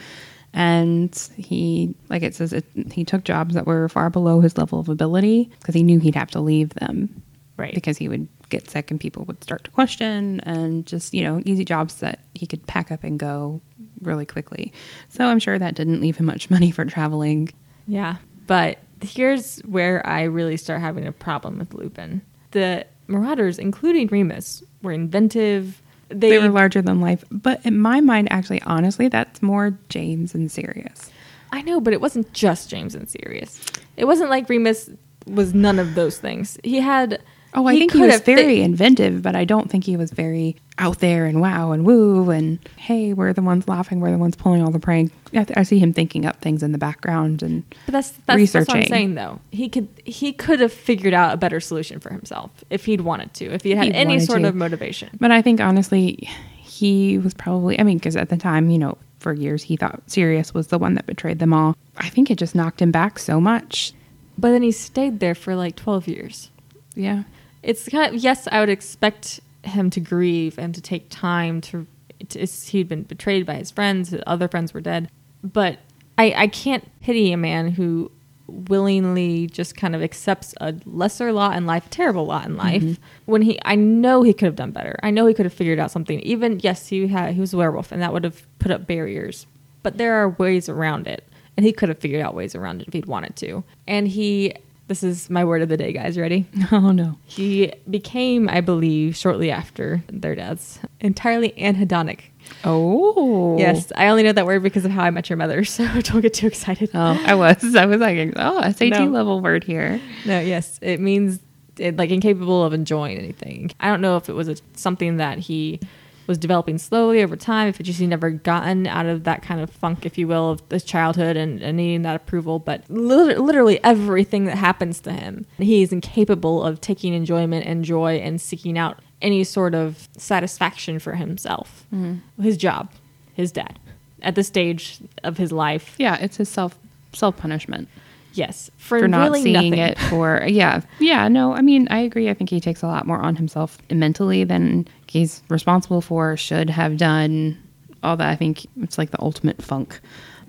And 0.55 1.15
he, 1.37 1.95
like 2.09 2.23
it 2.23 2.35
says, 2.35 2.53
it, 2.55 2.65
he 2.91 3.05
took 3.05 3.25
jobs 3.25 3.55
that 3.55 3.67
were 3.67 3.89
far 3.91 4.09
below 4.09 4.41
his 4.41 4.57
level 4.57 4.81
of 4.81 4.89
ability 4.89 5.51
because 5.61 5.75
he 5.75 5.83
knew 5.83 5.99
he'd 6.01 6.15
have 6.15 6.31
to 6.31 6.41
leave 6.41 6.71
them. 6.71 7.23
Right. 7.59 7.75
Because 7.75 7.99
he 7.99 8.09
would 8.09 8.27
get 8.49 8.71
sick 8.71 8.91
and 8.91 9.01
people 9.01 9.25
would 9.25 9.43
start 9.43 9.65
to 9.65 9.71
question, 9.71 10.41
and 10.41 10.87
just, 10.87 11.15
you 11.15 11.23
know, 11.23 11.43
easy 11.45 11.65
jobs 11.65 11.97
that 11.97 12.21
he 12.35 12.47
could 12.47 12.67
pack 12.67 12.91
up 12.91 13.05
and 13.05 13.19
go 13.19 13.61
really 14.01 14.27
quickly. 14.27 14.73
So 15.09 15.27
I'm 15.27 15.39
sure 15.39 15.59
that 15.59 15.75
didn't 15.75 16.01
leave 16.01 16.17
him 16.17 16.27
much 16.27 16.51
money 16.51 16.71
for 16.71 16.85
traveling. 16.85 17.51
Yeah, 17.87 18.17
but 18.47 18.79
here's 19.03 19.61
where 19.61 20.07
I 20.07 20.23
really 20.25 20.57
start 20.57 20.81
having 20.81 21.07
a 21.07 21.13
problem 21.13 21.59
with 21.59 21.75
Lupin. 21.75 22.23
The 22.53 22.87
Marauders, 23.09 23.59
including 23.59 24.09
Remus, 24.09 24.63
were 24.83 24.93
inventive. 24.93 25.83
they, 26.09 26.39
were 26.39 26.49
larger 26.49 26.83
than 26.83 27.01
life. 27.01 27.25
But 27.31 27.65
in 27.65 27.79
my 27.79 28.01
mind, 28.01 28.29
actually, 28.31 28.63
honestly, 28.63 29.09
that's 29.09 29.43
more 29.43 29.79
James 29.89 30.35
and 30.35 30.51
Sirius. 30.51 31.11
I 31.53 31.63
know, 31.63 31.81
but 31.81 31.93
it 31.93 32.01
wasn't 32.01 32.33
just 32.33 32.69
James 32.69 32.95
and 32.95 33.09
Sirius. 33.09 33.63
It 33.97 34.05
wasn't 34.07 34.31
like 34.31 34.49
Remus 34.49 34.91
was 35.27 35.55
none 35.55 35.79
of 35.79 35.95
those 35.95 36.19
things. 36.19 36.59
He 36.65 36.81
had. 36.81 37.23
Oh, 37.55 37.67
I 37.67 37.79
think 37.79 37.93
he 37.93 38.01
was 38.01 38.21
very 38.21 38.57
fit- 38.57 38.65
inventive, 38.65 39.23
but 39.23 39.35
I 39.35 39.45
don't 39.47 39.71
think 39.71 39.85
he 39.85 39.97
was 39.97 40.11
very 40.11 40.57
out 40.79 40.99
there 40.99 41.25
and 41.25 41.41
wow 41.41 41.73
and 41.73 41.87
woo 41.87 42.31
and 42.31 42.59
hey, 42.77 43.15
we're 43.15 43.33
the 43.33 43.41
ones 43.41 43.67
laughing, 43.67 44.01
we're 44.01 44.11
the 44.11 44.19
ones 44.19 44.37
pulling 44.37 44.63
all 44.63 44.71
the 44.71 44.79
prank. 44.79 45.11
I, 45.29 45.45
th- 45.45 45.57
I 45.57 45.63
see 45.63 45.79
him 45.79 45.93
thinking 45.95 46.27
up 46.27 46.41
things 46.43 46.63
in 46.63 46.73
the 46.73 46.79
background 46.79 47.43
and 47.43 47.65
But 47.87 47.93
that's 47.93 48.11
that's, 48.27 48.53
that's 48.53 48.69
what 48.69 48.77
I'm 48.77 48.87
saying 48.87 49.15
though. 49.15 49.41
He 49.53 49.69
could 49.71 49.89
he 50.05 50.33
could 50.35 50.61
have 50.61 50.73
figured 50.73 51.15
out 51.15 51.33
a 51.33 51.37
better 51.39 51.61
solution 51.61 51.99
for 51.99 52.11
himself 52.13 52.51
if 52.69 52.85
he'd 52.85 53.01
wanted 53.01 53.33
to. 53.35 53.47
If 53.47 53.63
he 53.63 53.71
had 53.75 53.87
He'd 53.87 53.95
any 53.95 54.21
sort 54.21 54.43
to. 54.43 54.49
of 54.49 54.55
motivation. 54.55 55.11
But 55.19 55.31
I 55.31 55.41
think 55.41 55.61
honestly, 55.61 56.29
he 56.63 57.17
was 57.17 57.33
probably, 57.33 57.81
I 57.81 57.85
mean, 57.85 57.97
because 57.97 58.17
at 58.17 58.29
the 58.29 58.37
time, 58.37 58.69
you 58.69 58.79
know, 58.79 58.99
for 59.21 59.33
years 59.33 59.63
he 59.63 59.77
thought 59.77 60.03
Sirius 60.09 60.53
was 60.53 60.67
the 60.67 60.79
one 60.79 60.93
that 60.95 61.07
betrayed 61.07 61.39
them 61.39 61.55
all. 61.55 61.75
I 61.97 62.11
think 62.11 62.31
it 62.31 62.37
just 62.37 62.55
knocked 62.55 62.83
him 62.83 62.91
back 62.91 63.19
so 63.19 63.41
much. 63.41 63.95
But 64.37 64.51
then 64.51 64.63
he 64.63 64.73
stayed 64.73 65.21
there 65.21 65.35
for 65.35 65.57
like 65.57 65.75
12 65.77 66.07
years. 66.07 66.51
Yeah. 66.95 67.23
It's 67.67 67.89
kind 67.89 68.15
of 68.15 68.23
yes, 68.23 68.49
I 68.51 68.61
would 68.61 68.69
expect 68.69 69.41
him 69.65 69.91
to 69.91 70.01
grieve 70.01 70.59
and 70.59 70.75
to 70.75 70.81
take 70.81 71.11
time 71.11 71.61
to. 71.63 71.87
to 72.29 72.47
he'd 72.47 72.89
been 72.89 73.03
betrayed 73.03 73.45
by 73.45 73.55
his 73.57 73.71
friends. 73.71 74.11
His 74.11 74.23
other 74.27 74.49
friends 74.49 74.73
were 74.73 74.81
dead, 74.81 75.11
but 75.43 75.79
I 76.17 76.33
I 76.37 76.47
can't 76.47 76.89
pity 77.03 77.33
a 77.33 77.37
man 77.37 77.73
who 77.73 78.11
willingly 78.49 79.49
just 79.49 79.77
kind 79.77 79.95
of 79.95 80.03
accepts 80.03 80.55
a 80.61 80.75
lesser 80.85 81.33
lot 81.33 81.57
in 81.57 81.67
life, 81.67 81.87
a 81.87 81.91
terrible 81.91 82.27
lot 82.27 82.47
in 82.47 82.57
life. 82.57 82.83
Mm-hmm. 82.83 83.03
When 83.25 83.43
he, 83.43 83.59
I 83.65 83.75
know 83.75 84.23
he 84.23 84.33
could 84.33 84.47
have 84.47 84.57
done 84.57 84.71
better. 84.71 84.97
I 85.03 85.11
know 85.11 85.27
he 85.27 85.35
could 85.35 85.47
have 85.47 85.53
figured 85.53 85.81
out 85.81 85.91
something. 85.91 86.21
Even 86.21 86.61
yes, 86.61 86.87
he 86.87 87.09
had 87.09 87.35
he 87.35 87.41
was 87.41 87.53
a 87.53 87.57
werewolf, 87.57 87.93
and 87.93 88.01
that 88.03 88.13
would 88.13 88.25
have 88.25 88.47
put 88.59 88.71
up 88.71 88.87
barriers. 88.87 89.47
But 89.83 89.99
there 89.99 90.15
are 90.15 90.31
ways 90.31 90.69
around 90.69 91.07
it, 91.07 91.25
and 91.57 91.65
he 91.67 91.73
could 91.73 91.89
have 91.89 91.99
figured 91.99 92.23
out 92.23 92.35
ways 92.35 92.55
around 92.55 92.83
it 92.83 92.89
if 92.89 92.95
he'd 92.95 93.07
wanted 93.07 93.37
to. 93.37 93.65
And 93.87 94.09
he, 94.09 94.55
this 94.89 95.03
is 95.03 95.29
my 95.31 95.45
word 95.45 95.63
of 95.63 95.69
the 95.69 95.77
day, 95.77 95.93
guys. 95.93 96.19
Ready? 96.19 96.47
Oh, 96.73 96.93
no. 96.93 97.17
He 97.25 97.73
became, 97.89 98.49
I 98.49 98.61
believe, 98.61 99.17
shortly 99.17 99.51
after 99.51 100.03
their 100.09 100.35
deaths, 100.35 100.79
entirely 101.01 101.51
anhedonic. 101.59 102.21
Oh. 102.65 103.59
Yes, 103.59 103.93
I 103.97 104.09
only 104.09 104.23
know 104.23 104.33
that 104.33 104.47
word 104.47 104.63
because 104.63 104.85
of 104.85 104.91
how 104.91 105.03
I 105.05 105.11
met 105.11 105.29
your 105.31 105.37
mother, 105.37 105.65
so 105.77 105.85
don't 106.03 106.21
get 106.21 106.35
too 106.35 106.47
excited. 106.47 106.91
Oh, 106.95 107.21
I 107.27 107.35
was. 107.35 107.75
I 107.75 107.87
was 107.87 108.01
like, 108.01 108.33
oh, 108.37 108.63
SAT 108.73 108.91
No. 108.91 109.05
level 109.07 109.41
word 109.41 109.65
here. 109.65 110.01
No, 110.25 110.41
yes, 110.41 110.79
it 110.83 111.01
means 111.01 111.41
it, 111.79 111.97
like 111.97 112.11
incapable 112.11 112.65
of 112.65 112.73
enjoying 112.73 113.19
anything. 113.19 113.71
I 113.81 113.89
don't 113.89 114.01
know 114.01 114.17
if 114.17 114.29
it 114.29 114.33
was 114.35 114.49
a, 114.49 114.57
something 114.75 115.19
that 115.19 115.39
he 115.39 115.81
was 116.27 116.39
developing 116.39 116.79
slowly 116.79 117.23
over 117.23 117.37
time, 117.37 117.69
if 117.69 117.79
it 117.81 117.85
just 117.85 117.99
he 118.01 118.07
never 118.07 118.31
gotten 118.31 118.87
out 118.87 119.07
of 119.07 119.25
that 119.25 119.43
kind 119.43 119.61
of 119.61 119.71
funk, 119.71 120.05
if 120.07 120.17
you 120.19 120.27
will, 120.29 120.51
of 120.51 120.63
his 120.71 120.85
childhood 120.85 121.37
and, 121.37 121.63
and 121.63 121.77
needing 121.77 122.03
that 122.03 122.17
approval. 122.17 122.59
But 122.59 122.83
lit- 122.89 123.39
literally 123.41 123.83
everything 123.85 124.45
that 124.47 124.57
happens 124.57 125.01
to 125.01 125.13
him, 125.13 125.47
he 125.59 125.83
is 125.83 125.93
incapable 125.93 126.63
of 126.63 126.81
taking 126.81 127.15
enjoyment 127.15 127.67
and 127.67 127.85
joy 127.85 128.17
and 128.17 128.41
seeking 128.41 128.77
out 128.79 128.99
any 129.23 129.45
sort 129.45 129.75
of 129.75 130.09
satisfaction 130.17 130.99
for 130.99 131.15
himself. 131.15 131.87
Mm-hmm. 131.95 132.43
His 132.43 132.57
job, 132.57 132.91
his 133.35 133.51
dad, 133.53 133.79
at 134.23 134.35
this 134.35 134.47
stage 134.49 134.99
of 135.25 135.37
his 135.39 135.53
life, 135.53 135.95
Yeah, 135.99 136.17
it's 136.17 136.37
his 136.37 136.49
self 136.49 136.77
self 137.13 137.37
punishment 137.39 137.89
yes, 138.35 138.71
for, 138.77 138.99
for 139.01 139.09
not 139.09 139.23
really 139.31 139.43
seeing 139.43 139.71
nothing. 139.71 139.79
it 139.79 139.99
for 140.11 140.45
yeah 140.47 140.83
yeah 140.99 141.27
no 141.29 141.55
i 141.55 141.63
mean 141.63 141.89
i 141.91 141.99
agree 142.01 142.29
i 142.29 142.35
think 142.35 142.51
he 142.51 142.61
takes 142.61 142.83
a 142.83 142.87
lot 142.87 143.07
more 143.07 143.19
on 143.19 143.37
himself 143.37 143.79
mentally 143.91 144.45
than 144.45 144.87
he's 145.17 145.43
responsible 145.49 146.01
for 146.01 146.37
should 146.37 146.69
have 146.71 146.97
done 146.97 147.57
all 148.03 148.17
that 148.17 148.29
i 148.29 148.37
think 148.37 148.67
it's 148.83 148.99
like 148.99 149.11
the 149.11 149.21
ultimate 149.23 149.61
funk 149.63 150.01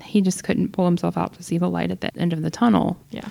he 0.03 0.21
just 0.21 0.43
couldn't 0.43 0.71
pull 0.73 0.85
himself 0.85 1.17
out 1.17 1.33
to 1.33 1.43
see 1.43 1.57
the 1.57 1.69
light 1.69 1.91
at 1.91 2.01
the 2.01 2.15
end 2.17 2.33
of 2.33 2.41
the 2.41 2.49
tunnel 2.51 2.97
Yeah. 3.11 3.27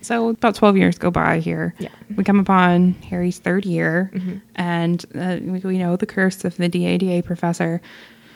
so 0.00 0.28
about 0.30 0.54
12 0.54 0.76
years 0.76 0.98
go 0.98 1.10
by 1.10 1.38
here 1.40 1.74
Yeah. 1.78 1.88
we 2.16 2.24
come 2.24 2.38
upon 2.40 2.92
harry's 3.10 3.38
third 3.38 3.66
year 3.66 4.10
Mhm. 4.14 4.40
and 4.56 5.04
uh, 5.14 5.38
we, 5.42 5.58
we 5.60 5.78
know 5.78 5.96
the 5.96 6.06
curse 6.06 6.44
of 6.44 6.56
the 6.56 6.68
dada 6.68 7.22
professor 7.22 7.80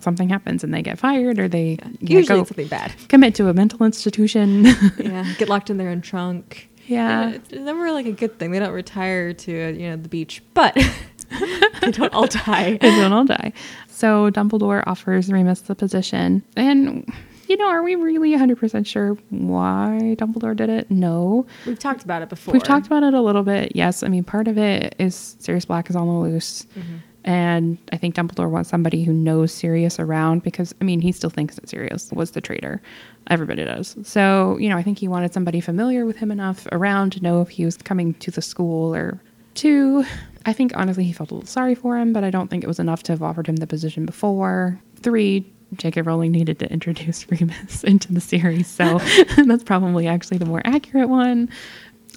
something 0.01 0.29
happens 0.29 0.65
and 0.65 0.75
they 0.75 0.83
get 0.83 0.99
fired 0.99 1.39
or 1.39 1.47
they 1.49 1.77
know, 1.77 1.91
Usually 2.01 2.41
go 2.41 2.45
something 2.45 2.67
bad. 2.69 2.93
commit 3.09 3.35
to 3.37 3.49
a 3.49 3.55
mental 3.55 3.87
institution 3.87 4.65
yeah, 4.99 5.33
get 5.39 5.49
locked 5.49 5.71
in 5.71 5.77
their 5.79 5.91
own 5.91 6.01
trunk. 6.01 6.69
yeah 6.89 7.31
it's 7.31 7.53
never 7.53 7.93
like 7.93 8.07
a 8.07 8.13
good 8.13 8.37
thing. 8.39 8.51
They 8.51 8.59
don't 8.59 8.73
retire 8.73 9.33
to 9.33 9.53
you 9.81 9.91
know 9.91 9.97
the 9.97 10.09
beach, 10.09 10.43
but 10.55 10.77
they 11.87 11.91
don't 11.91 12.15
all 12.15 12.27
die. 12.27 12.77
they 12.81 12.91
don't 12.91 13.13
all 13.13 13.25
die. 13.25 13.53
So 13.89 14.31
Dumbledore 14.31 14.85
offers 14.87 15.31
Remus 15.31 15.63
the 15.63 15.75
position. 15.75 16.43
And, 16.57 17.13
you 17.49 17.57
know, 17.57 17.69
are 17.69 17.83
we 17.83 17.97
really 17.97 18.31
100% 18.31 18.87
sure 18.87 19.15
why 19.31 20.17
Dumbledore 20.19 20.57
did 20.57 20.71
it? 20.71 20.91
No. 20.91 21.45
We've 21.67 21.79
talked 21.79 22.05
about 22.05 22.23
it 22.23 22.29
before. 22.29 22.53
We've 22.53 22.63
talked 22.63 22.87
about 22.87 23.03
it 23.03 23.15
a 23.15 23.21
little 23.21 23.43
bit. 23.43 23.75
Yes. 23.75 24.03
I 24.03 24.09
mean, 24.09 24.23
part 24.23 24.47
of 24.47 24.59
it 24.59 24.95
is 24.99 25.37
Sirius 25.41 25.65
Black 25.65 25.91
is 25.91 25.97
on 25.97 26.07
the 26.07 26.13
loose. 26.13 26.67
Mm-hmm. 26.79 26.97
And 27.25 27.79
I 27.93 27.97
think 27.97 28.15
Dumbledore 28.15 28.51
wants 28.51 28.71
somebody 28.71 29.05
who 29.05 29.13
knows 29.13 29.53
Sirius 29.53 29.99
around 30.01 30.43
because, 30.43 30.75
I 30.81 30.85
mean, 30.85 31.01
he 31.01 31.13
still 31.13 31.31
thinks 31.31 31.55
that 31.57 31.69
Sirius 31.69 32.11
was 32.13 32.33
the 32.33 32.41
traitor. 32.41 32.83
Everybody 33.29 33.65
does. 33.65 33.97
So, 34.03 34.57
you 34.59 34.69
know, 34.69 34.77
I 34.77 34.83
think 34.83 34.99
he 34.99 35.07
wanted 35.07 35.33
somebody 35.33 35.61
familiar 35.61 36.05
with 36.05 36.17
him 36.17 36.33
enough 36.33 36.67
around 36.73 37.13
to 37.13 37.23
know 37.23 37.41
if 37.41 37.49
he 37.51 37.65
was 37.65 37.77
coming 37.77 38.15
to 38.15 38.31
the 38.31 38.43
school 38.43 38.95
or 38.95 39.21
two. 39.55 40.05
I 40.45 40.53
think 40.53 40.73
honestly 40.77 41.05
he 41.05 41.13
felt 41.13 41.31
a 41.31 41.35
little 41.35 41.47
sorry 41.47 41.75
for 41.75 41.99
him, 41.99 42.13
but 42.13 42.25
I 42.25 42.31
don't 42.31 42.49
think 42.49 42.65
it 42.65 42.69
was 42.69 42.79
enough 42.79 43.03
to 43.05 43.13
have 43.13 43.23
offered 43.23 43.47
him 43.47 43.57
the 43.57 43.67
position 43.67 44.07
before. 44.07 44.81
Three, 44.97 45.51
J.K. 45.77 46.03
Rowling 46.03 46.33
needed 46.33 46.59
to 46.61 46.73
introduce 46.73 47.27
Remus 47.31 47.85
into 47.85 48.13
the 48.13 48.21
series, 48.21 48.67
so 48.67 48.99
that's 49.47 49.65
probably 49.65 50.07
actually 50.07 50.39
the 50.39 50.47
more 50.47 50.63
accurate 50.65 51.09
one 51.09 51.49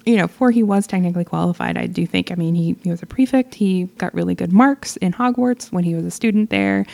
you 0.06 0.16
know, 0.16 0.28
for 0.28 0.52
he 0.52 0.62
was 0.62 0.86
technically 0.86 1.24
qualified, 1.24 1.76
I 1.76 1.86
do 1.86 2.06
think, 2.06 2.30
I 2.30 2.36
mean, 2.36 2.54
he, 2.54 2.76
he 2.84 2.90
was 2.90 3.02
a 3.02 3.06
prefect. 3.06 3.56
He 3.56 3.84
got 3.98 4.14
really 4.14 4.36
good 4.36 4.52
marks 4.52 4.96
in 4.98 5.12
Hogwarts 5.12 5.72
when 5.72 5.82
he 5.82 5.96
was 5.96 6.04
a 6.04 6.12
student 6.12 6.48
there. 6.50 6.86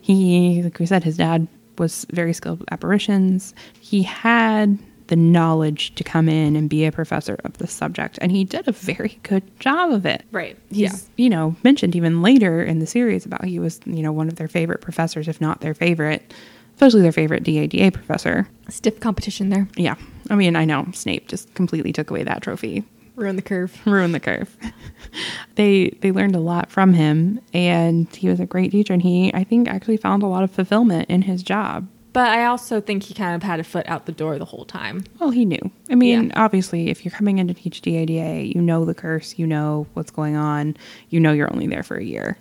He, 0.00 0.62
like 0.62 0.78
we 0.78 0.86
said, 0.86 1.04
his 1.04 1.18
dad 1.18 1.46
was 1.76 2.06
very 2.10 2.32
skilled 2.32 2.60
with 2.60 2.72
apparitions. 2.72 3.54
He 3.80 4.02
had 4.02 4.78
the 5.08 5.16
knowledge 5.16 5.94
to 5.96 6.04
come 6.04 6.28
in 6.28 6.56
and 6.56 6.68
be 6.70 6.84
a 6.84 6.92
professor 6.92 7.38
of 7.44 7.58
the 7.58 7.66
subject, 7.66 8.18
and 8.20 8.32
he 8.32 8.44
did 8.44 8.66
a 8.68 8.72
very 8.72 9.18
good 9.22 9.42
job 9.60 9.92
of 9.92 10.06
it. 10.06 10.24
Right. 10.32 10.58
He's, 10.70 11.08
you 11.16 11.28
know, 11.28 11.56
mentioned 11.62 11.94
even 11.94 12.22
later 12.22 12.62
in 12.62 12.78
the 12.78 12.86
series 12.86 13.26
about 13.26 13.44
he 13.44 13.58
was, 13.58 13.80
you 13.84 14.02
know, 14.02 14.12
one 14.12 14.28
of 14.28 14.36
their 14.36 14.48
favorite 14.48 14.80
professors, 14.80 15.28
if 15.28 15.40
not 15.40 15.60
their 15.60 15.74
favorite, 15.74 16.32
especially 16.74 17.02
their 17.02 17.12
favorite 17.12 17.44
DADA 17.44 17.92
professor. 17.92 18.48
Stiff 18.68 19.00
competition 19.00 19.50
there. 19.50 19.68
Yeah. 19.76 19.96
I 20.30 20.36
mean, 20.36 20.56
I 20.56 20.64
know 20.64 20.86
Snape 20.92 21.28
just 21.28 21.52
completely 21.54 21.92
took 21.92 22.10
away 22.10 22.24
that 22.24 22.42
trophy. 22.42 22.84
Ruin 23.16 23.36
the 23.36 23.42
curve. 23.42 23.78
Ruined 23.86 24.14
the 24.14 24.20
curve. 24.20 24.56
they 25.54 25.90
they 26.00 26.12
learned 26.12 26.34
a 26.34 26.40
lot 26.40 26.70
from 26.70 26.92
him 26.92 27.40
and 27.52 28.14
he 28.14 28.28
was 28.28 28.40
a 28.40 28.46
great 28.46 28.70
teacher 28.70 28.92
and 28.92 29.02
he 29.02 29.32
I 29.34 29.44
think 29.44 29.68
actually 29.68 29.96
found 29.96 30.22
a 30.22 30.26
lot 30.26 30.44
of 30.44 30.50
fulfillment 30.50 31.08
in 31.08 31.22
his 31.22 31.42
job. 31.42 31.88
But 32.14 32.28
I 32.30 32.46
also 32.46 32.80
think 32.80 33.02
he 33.02 33.12
kind 33.12 33.34
of 33.34 33.42
had 33.42 33.60
a 33.60 33.64
foot 33.64 33.86
out 33.88 34.06
the 34.06 34.12
door 34.12 34.38
the 34.38 34.44
whole 34.46 34.64
time. 34.64 35.04
Well, 35.18 35.30
he 35.30 35.44
knew. 35.44 35.70
I 35.90 35.96
mean, 35.96 36.28
Yeah. 36.28 36.42
obviously, 36.44 36.88
if 36.88 37.04
you're 37.04 37.12
coming 37.12 37.38
in 37.38 37.48
to 37.48 37.54
teach 37.54 37.82
DADA, 37.82 38.46
you 38.54 38.62
know 38.62 38.84
the 38.86 38.94
curse, 38.94 39.34
you 39.36 39.46
know 39.46 39.86
what's 39.94 40.10
going 40.12 40.36
on, 40.36 40.76
you 41.10 41.18
know 41.20 41.32
you're 41.32 41.52
only 41.52 41.66
there 41.66 41.82
for 41.82 41.96
a 41.96 42.04
year. 42.04 42.38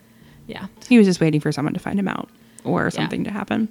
Yeah. 0.48 0.68
He 0.88 0.98
was 0.98 1.08
just 1.08 1.20
waiting 1.20 1.42
for 1.42 1.52
someone 1.52 1.74
to 1.74 1.80
find 1.80 2.00
him 2.00 2.08
out 2.08 2.30
or 2.64 2.90
something 2.92 3.24
to 3.26 3.32
happen. 3.32 3.68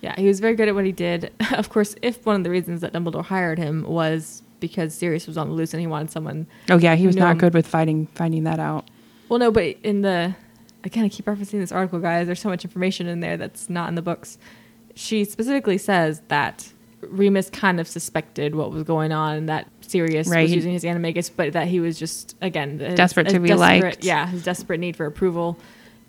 Yeah, 0.00 0.14
he 0.16 0.26
was 0.26 0.40
very 0.40 0.54
good 0.56 0.66
at 0.68 0.74
what 0.74 0.84
he 0.86 0.90
did. 0.92 1.30
Of 1.52 1.68
course, 1.68 1.94
if 2.02 2.24
one 2.26 2.34
of 2.36 2.44
the 2.44 2.50
reasons 2.50 2.80
that 2.80 2.92
Dumbledore 2.92 3.24
hired 3.24 3.58
him 3.58 3.84
was 3.86 4.42
because 4.58 4.94
Sirius 4.94 5.26
was 5.26 5.36
on 5.36 5.48
the 5.48 5.54
loose 5.54 5.74
and 5.74 5.80
he 5.82 5.86
wanted 5.86 6.10
someone. 6.10 6.46
Oh 6.70 6.78
yeah, 6.78 6.94
he 6.96 7.06
was 7.06 7.14
No. 7.16 7.24
not 7.24 7.36
good 7.38 7.52
with 7.52 7.66
fighting 7.66 8.06
finding 8.14 8.44
that 8.44 8.58
out. 8.58 8.86
Well, 9.28 9.38
no, 9.38 9.50
but 9.52 9.76
in 9.84 10.00
the. 10.02 10.34
Again, 10.84 11.04
I 11.04 11.08
keep 11.10 11.26
referencing 11.26 11.60
this 11.60 11.70
article, 11.72 12.00
guys. 12.00 12.26
There's 12.26 12.40
so 12.40 12.48
much 12.48 12.64
information 12.64 13.06
in 13.06 13.20
there 13.20 13.36
that's 13.36 13.68
not 13.70 13.88
in 13.90 13.94
the 13.96 14.02
books. 14.02 14.38
She 14.94 15.24
specifically 15.24 15.78
says 15.78 16.20
that 16.28 16.70
Remus 17.00 17.50
kind 17.50 17.80
of 17.80 17.88
suspected 17.88 18.54
what 18.54 18.70
was 18.70 18.82
going 18.84 19.12
on 19.12 19.36
and 19.36 19.48
that 19.48 19.68
Sirius 19.80 20.28
Right. 20.28 20.42
was 20.42 20.54
using 20.54 20.72
his 20.72 20.84
animagus, 20.84 21.30
but 21.34 21.52
that 21.54 21.66
he 21.68 21.80
was 21.80 21.98
just, 21.98 22.36
again, 22.40 22.80
a- 22.80 22.94
Desperate 22.94 23.28
to 23.30 23.40
be 23.40 23.54
liked. 23.54 24.04
Yeah, 24.04 24.26
his 24.28 24.44
desperate 24.44 24.78
need 24.80 24.96
for 24.96 25.06
approval. 25.06 25.58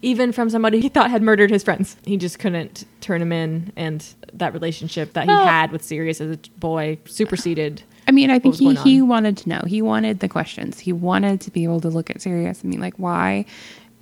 Even 0.02 0.32
from 0.34 0.50
somebody 0.50 0.82
he 0.82 0.89
thought 0.89 1.10
had 1.10 1.22
murdered 1.24 1.50
his 1.50 1.63
friends. 1.63 1.96
He 2.06 2.17
just 2.17 2.38
couldn't 2.38 2.86
turn 3.00 3.22
him 3.22 3.32
in, 3.32 3.72
and 3.78 4.06
that 4.34 4.54
relationship 4.54 5.13
that 5.13 5.24
he 5.24 5.28
Well- 5.30 5.46
had 5.46 5.72
with 5.72 5.82
Sirius 5.84 6.19
as 6.22 6.32
a 6.36 6.39
boy 6.60 6.98
superseded. 7.06 7.84
I 8.06 8.12
mean, 8.12 8.30
I 8.30 8.38
think 8.38 8.56
he, 8.56 8.76
he 8.76 9.02
wanted 9.02 9.38
to 9.38 9.50
know. 9.50 9.62
He 9.65 9.82
wanted 9.82 10.19
the 10.19 10.28
questions. 10.28 10.78
He 10.80 10.91
wanted 10.91 11.39
to 11.41 11.52
be 11.52 11.63
able 11.63 11.80
to 11.82 11.89
look 11.89 12.10
at 12.10 12.22
Sirius. 12.22 12.62
I 12.63 12.67
mean, 12.67 12.82
like, 12.82 12.96
why, 12.98 13.46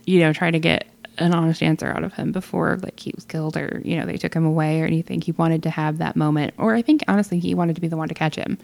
you 0.08 0.20
know, 0.20 0.34
try 0.34 0.50
to 0.50 0.58
get 0.60 0.88
an 1.22 1.34
honest 1.34 1.64
answer 1.64 1.88
out 1.88 2.04
of 2.04 2.14
him 2.14 2.32
before, 2.32 2.78
like, 2.82 3.00
he 3.00 3.12
was 3.16 3.24
killed 3.26 3.56
or, 3.56 3.82
you 3.86 3.96
know, 3.98 4.06
they 4.06 4.18
took 4.18 4.34
him 4.34 4.46
away 4.46 4.82
or 4.82 4.86
anything. 4.86 5.22
He 5.22 5.32
wanted 5.32 5.64
to 5.64 5.70
have 5.70 6.00
that 6.00 6.16
moment. 6.16 6.54
Or 6.58 6.74
I 6.76 6.82
think, 6.82 7.04
honestly, 7.08 7.40
he 7.40 7.54
wanted 7.54 7.76
to 7.76 7.82
be 7.82 7.88
the 7.88 7.98
one 7.98 8.08
to 8.10 8.14
catch 8.14 8.36
him. 8.36 8.58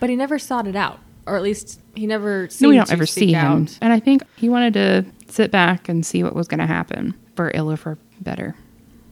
But 0.00 0.10
he 0.10 0.16
never 0.16 0.38
sought 0.38 0.66
it 0.66 0.76
out, 0.76 1.00
or 1.26 1.36
at 1.36 1.42
least 1.42 1.80
he 1.94 2.06
never 2.06 2.48
seemed 2.48 2.62
No, 2.62 2.68
we 2.70 2.76
don't 2.76 2.86
to 2.86 2.92
ever 2.92 3.06
see 3.06 3.32
him. 3.32 3.62
out. 3.62 3.78
And 3.82 3.92
I 3.92 4.00
think 4.00 4.22
he 4.36 4.48
wanted 4.48 4.74
to 4.74 5.04
sit 5.28 5.50
back 5.50 5.88
and 5.88 6.06
see 6.06 6.22
what 6.22 6.34
was 6.34 6.48
going 6.48 6.60
to 6.60 6.66
happen 6.66 7.14
for 7.34 7.50
ill 7.54 7.70
or 7.70 7.76
for 7.76 7.98
better. 8.20 8.54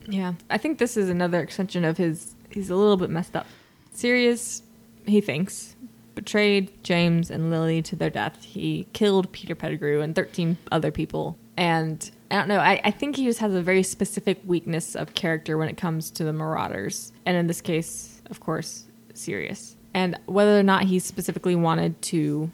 Yeah, 0.08 0.34
I 0.48 0.58
think 0.58 0.78
this 0.78 0.96
is 0.96 1.08
another 1.08 1.40
extension 1.40 1.84
of 1.84 1.96
his. 1.96 2.34
He's 2.50 2.70
a 2.70 2.76
little 2.76 2.96
bit 2.96 3.10
messed 3.10 3.34
up. 3.34 3.46
Sirius, 3.92 4.62
he 5.06 5.20
thinks, 5.20 5.74
betrayed 6.14 6.72
James 6.84 7.30
and 7.30 7.50
Lily 7.50 7.82
to 7.82 7.96
their 7.96 8.10
death. 8.10 8.44
He 8.44 8.86
killed 8.92 9.32
Peter 9.32 9.54
Pettigrew 9.54 10.00
and 10.00 10.14
13 10.14 10.56
other 10.70 10.90
people. 10.92 11.36
And 11.56 12.08
I 12.30 12.36
don't 12.36 12.48
know, 12.48 12.58
I, 12.58 12.80
I 12.84 12.90
think 12.90 13.16
he 13.16 13.24
just 13.24 13.38
has 13.38 13.54
a 13.54 13.62
very 13.62 13.82
specific 13.82 14.40
weakness 14.44 14.96
of 14.96 15.14
character 15.14 15.56
when 15.56 15.68
it 15.68 15.76
comes 15.76 16.10
to 16.12 16.24
the 16.24 16.32
Marauders. 16.32 17.12
And 17.24 17.36
in 17.36 17.46
this 17.46 17.60
case, 17.60 18.20
of 18.30 18.40
course, 18.40 18.84
Sirius. 19.14 19.76
And 19.94 20.18
whether 20.26 20.58
or 20.58 20.62
not 20.62 20.84
he 20.84 20.98
specifically 20.98 21.54
wanted 21.54 22.00
to 22.02 22.50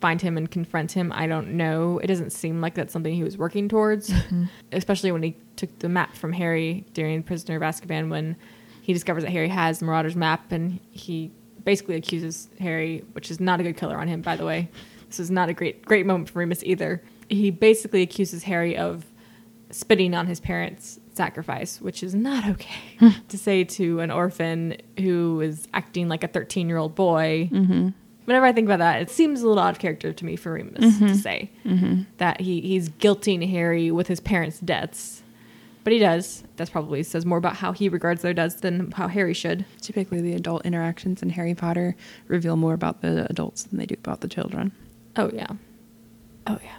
find 0.00 0.20
him 0.20 0.36
and 0.36 0.50
confront 0.50 0.92
him, 0.92 1.12
I 1.14 1.26
don't 1.26 1.54
know. 1.54 1.98
It 1.98 2.06
doesn't 2.06 2.30
seem 2.30 2.60
like 2.60 2.74
that's 2.74 2.92
something 2.92 3.14
he 3.14 3.24
was 3.24 3.36
working 3.36 3.68
towards, 3.68 4.10
mm-hmm. 4.10 4.44
especially 4.72 5.12
when 5.12 5.22
he 5.22 5.36
took 5.56 5.76
the 5.80 5.88
map 5.88 6.14
from 6.14 6.32
Harry 6.32 6.84
during 6.94 7.22
Prisoner 7.22 7.56
of 7.56 7.62
Azkaban 7.62 8.08
when 8.08 8.36
he 8.82 8.92
discovers 8.92 9.24
that 9.24 9.30
Harry 9.30 9.48
has 9.48 9.80
the 9.80 9.86
Marauders 9.86 10.14
map 10.14 10.52
and 10.52 10.78
he 10.92 11.32
basically 11.64 11.96
accuses 11.96 12.48
Harry, 12.60 13.04
which 13.12 13.30
is 13.30 13.40
not 13.40 13.58
a 13.58 13.62
good 13.62 13.76
color 13.76 13.96
on 13.96 14.06
him, 14.06 14.22
by 14.22 14.36
the 14.36 14.46
way. 14.46 14.68
This 15.08 15.18
is 15.18 15.30
not 15.30 15.48
a 15.48 15.52
great 15.52 15.84
great 15.84 16.06
moment 16.06 16.30
for 16.30 16.38
Remus 16.38 16.62
either. 16.64 17.02
He 17.28 17.50
basically 17.50 18.02
accuses 18.02 18.44
Harry 18.44 18.76
of 18.76 19.04
spitting 19.70 20.14
on 20.14 20.26
his 20.26 20.40
parents' 20.40 21.00
sacrifice, 21.14 21.80
which 21.80 22.02
is 22.02 22.14
not 22.14 22.46
okay 22.46 22.80
hmm. 22.98 23.08
to 23.28 23.38
say 23.38 23.64
to 23.64 24.00
an 24.00 24.10
orphan 24.10 24.76
who 24.98 25.40
is 25.40 25.66
acting 25.74 26.08
like 26.08 26.22
a 26.22 26.28
13 26.28 26.68
year 26.68 26.78
old 26.78 26.94
boy. 26.94 27.48
Mm-hmm. 27.52 27.88
Whenever 28.24 28.46
I 28.46 28.52
think 28.52 28.66
about 28.66 28.80
that, 28.80 29.02
it 29.02 29.10
seems 29.10 29.42
a 29.42 29.48
little 29.48 29.62
out 29.62 29.70
of 29.70 29.78
character 29.78 30.12
to 30.12 30.24
me 30.24 30.34
for 30.34 30.52
Remus 30.52 30.98
to 30.98 31.04
mm-hmm. 31.04 31.14
say 31.14 31.50
mm-hmm. 31.64 32.02
that 32.18 32.40
he, 32.40 32.60
he's 32.60 32.88
guilting 32.88 33.48
Harry 33.48 33.92
with 33.92 34.08
his 34.08 34.18
parents' 34.18 34.58
deaths. 34.58 35.22
But 35.84 35.92
he 35.92 36.00
does. 36.00 36.42
That's 36.56 36.68
probably 36.68 37.04
says 37.04 37.24
more 37.24 37.38
about 37.38 37.54
how 37.54 37.70
he 37.70 37.88
regards 37.88 38.22
their 38.22 38.34
deaths 38.34 38.56
than 38.56 38.90
how 38.90 39.06
Harry 39.06 39.34
should. 39.34 39.64
Typically, 39.80 40.20
the 40.20 40.32
adult 40.32 40.66
interactions 40.66 41.22
in 41.22 41.30
Harry 41.30 41.54
Potter 41.54 41.94
reveal 42.26 42.56
more 42.56 42.74
about 42.74 43.02
the 43.02 43.24
adults 43.30 43.62
than 43.62 43.78
they 43.78 43.86
do 43.86 43.94
about 43.94 44.20
the 44.20 44.26
children. 44.26 44.72
Oh, 45.14 45.30
yeah. 45.32 45.46
Oh, 46.48 46.58
yeah. 46.60 46.78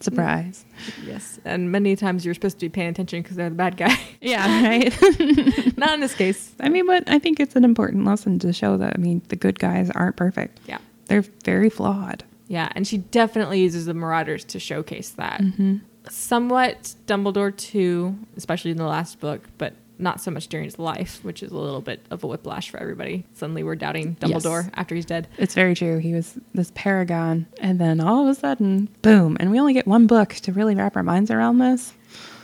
Surprise. 0.00 0.64
Yes. 1.04 1.38
And 1.44 1.72
many 1.72 1.96
times 1.96 2.24
you're 2.24 2.34
supposed 2.34 2.58
to 2.58 2.66
be 2.66 2.70
paying 2.70 2.88
attention 2.88 3.22
because 3.22 3.36
they're 3.36 3.48
the 3.48 3.54
bad 3.54 3.76
guy. 3.76 3.98
Yeah, 4.20 4.62
right. 4.66 5.78
not 5.78 5.94
in 5.94 6.00
this 6.00 6.14
case. 6.14 6.52
I 6.58 6.68
mean, 6.68 6.86
but 6.86 7.08
I 7.08 7.18
think 7.18 7.38
it's 7.38 7.54
an 7.54 7.64
important 7.64 8.04
lesson 8.04 8.38
to 8.40 8.52
show 8.52 8.76
that, 8.76 8.94
I 8.96 8.98
mean, 8.98 9.22
the 9.28 9.36
good 9.36 9.58
guys 9.58 9.90
aren't 9.90 10.16
perfect. 10.16 10.58
Yeah. 10.66 10.78
They're 11.06 11.24
very 11.44 11.70
flawed. 11.70 12.24
Yeah, 12.48 12.72
and 12.74 12.86
she 12.86 12.98
definitely 12.98 13.60
uses 13.60 13.86
the 13.86 13.94
Marauders 13.94 14.44
to 14.46 14.58
showcase 14.58 15.10
that. 15.10 15.40
Mm-hmm. 15.40 15.76
Somewhat 16.08 16.94
Dumbledore 17.06 17.56
too, 17.56 18.16
especially 18.36 18.72
in 18.72 18.76
the 18.76 18.86
last 18.86 19.20
book, 19.20 19.42
but 19.58 19.74
not 19.98 20.20
so 20.20 20.30
much 20.30 20.48
during 20.48 20.64
his 20.64 20.78
life, 20.78 21.20
which 21.22 21.42
is 21.42 21.50
a 21.50 21.56
little 21.56 21.80
bit 21.80 22.04
of 22.10 22.22
a 22.22 22.26
whiplash 22.26 22.70
for 22.70 22.78
everybody. 22.78 23.24
Suddenly 23.34 23.62
we're 23.62 23.76
doubting 23.76 24.16
Yes. 24.20 24.42
Dumbledore 24.44 24.70
after 24.74 24.94
he's 24.94 25.06
dead. 25.06 25.28
It's 25.38 25.54
very 25.54 25.74
true. 25.74 25.98
He 25.98 26.12
was 26.12 26.38
this 26.54 26.70
paragon, 26.74 27.46
and 27.60 27.78
then 27.80 28.00
all 28.00 28.22
of 28.28 28.28
a 28.28 28.38
sudden, 28.38 28.88
boom. 29.02 29.36
And 29.40 29.50
we 29.50 29.58
only 29.60 29.72
get 29.72 29.86
one 29.86 30.06
book 30.06 30.34
to 30.34 30.52
really 30.52 30.74
wrap 30.74 30.96
our 30.96 31.02
minds 31.02 31.30
around 31.30 31.58
this. 31.58 31.92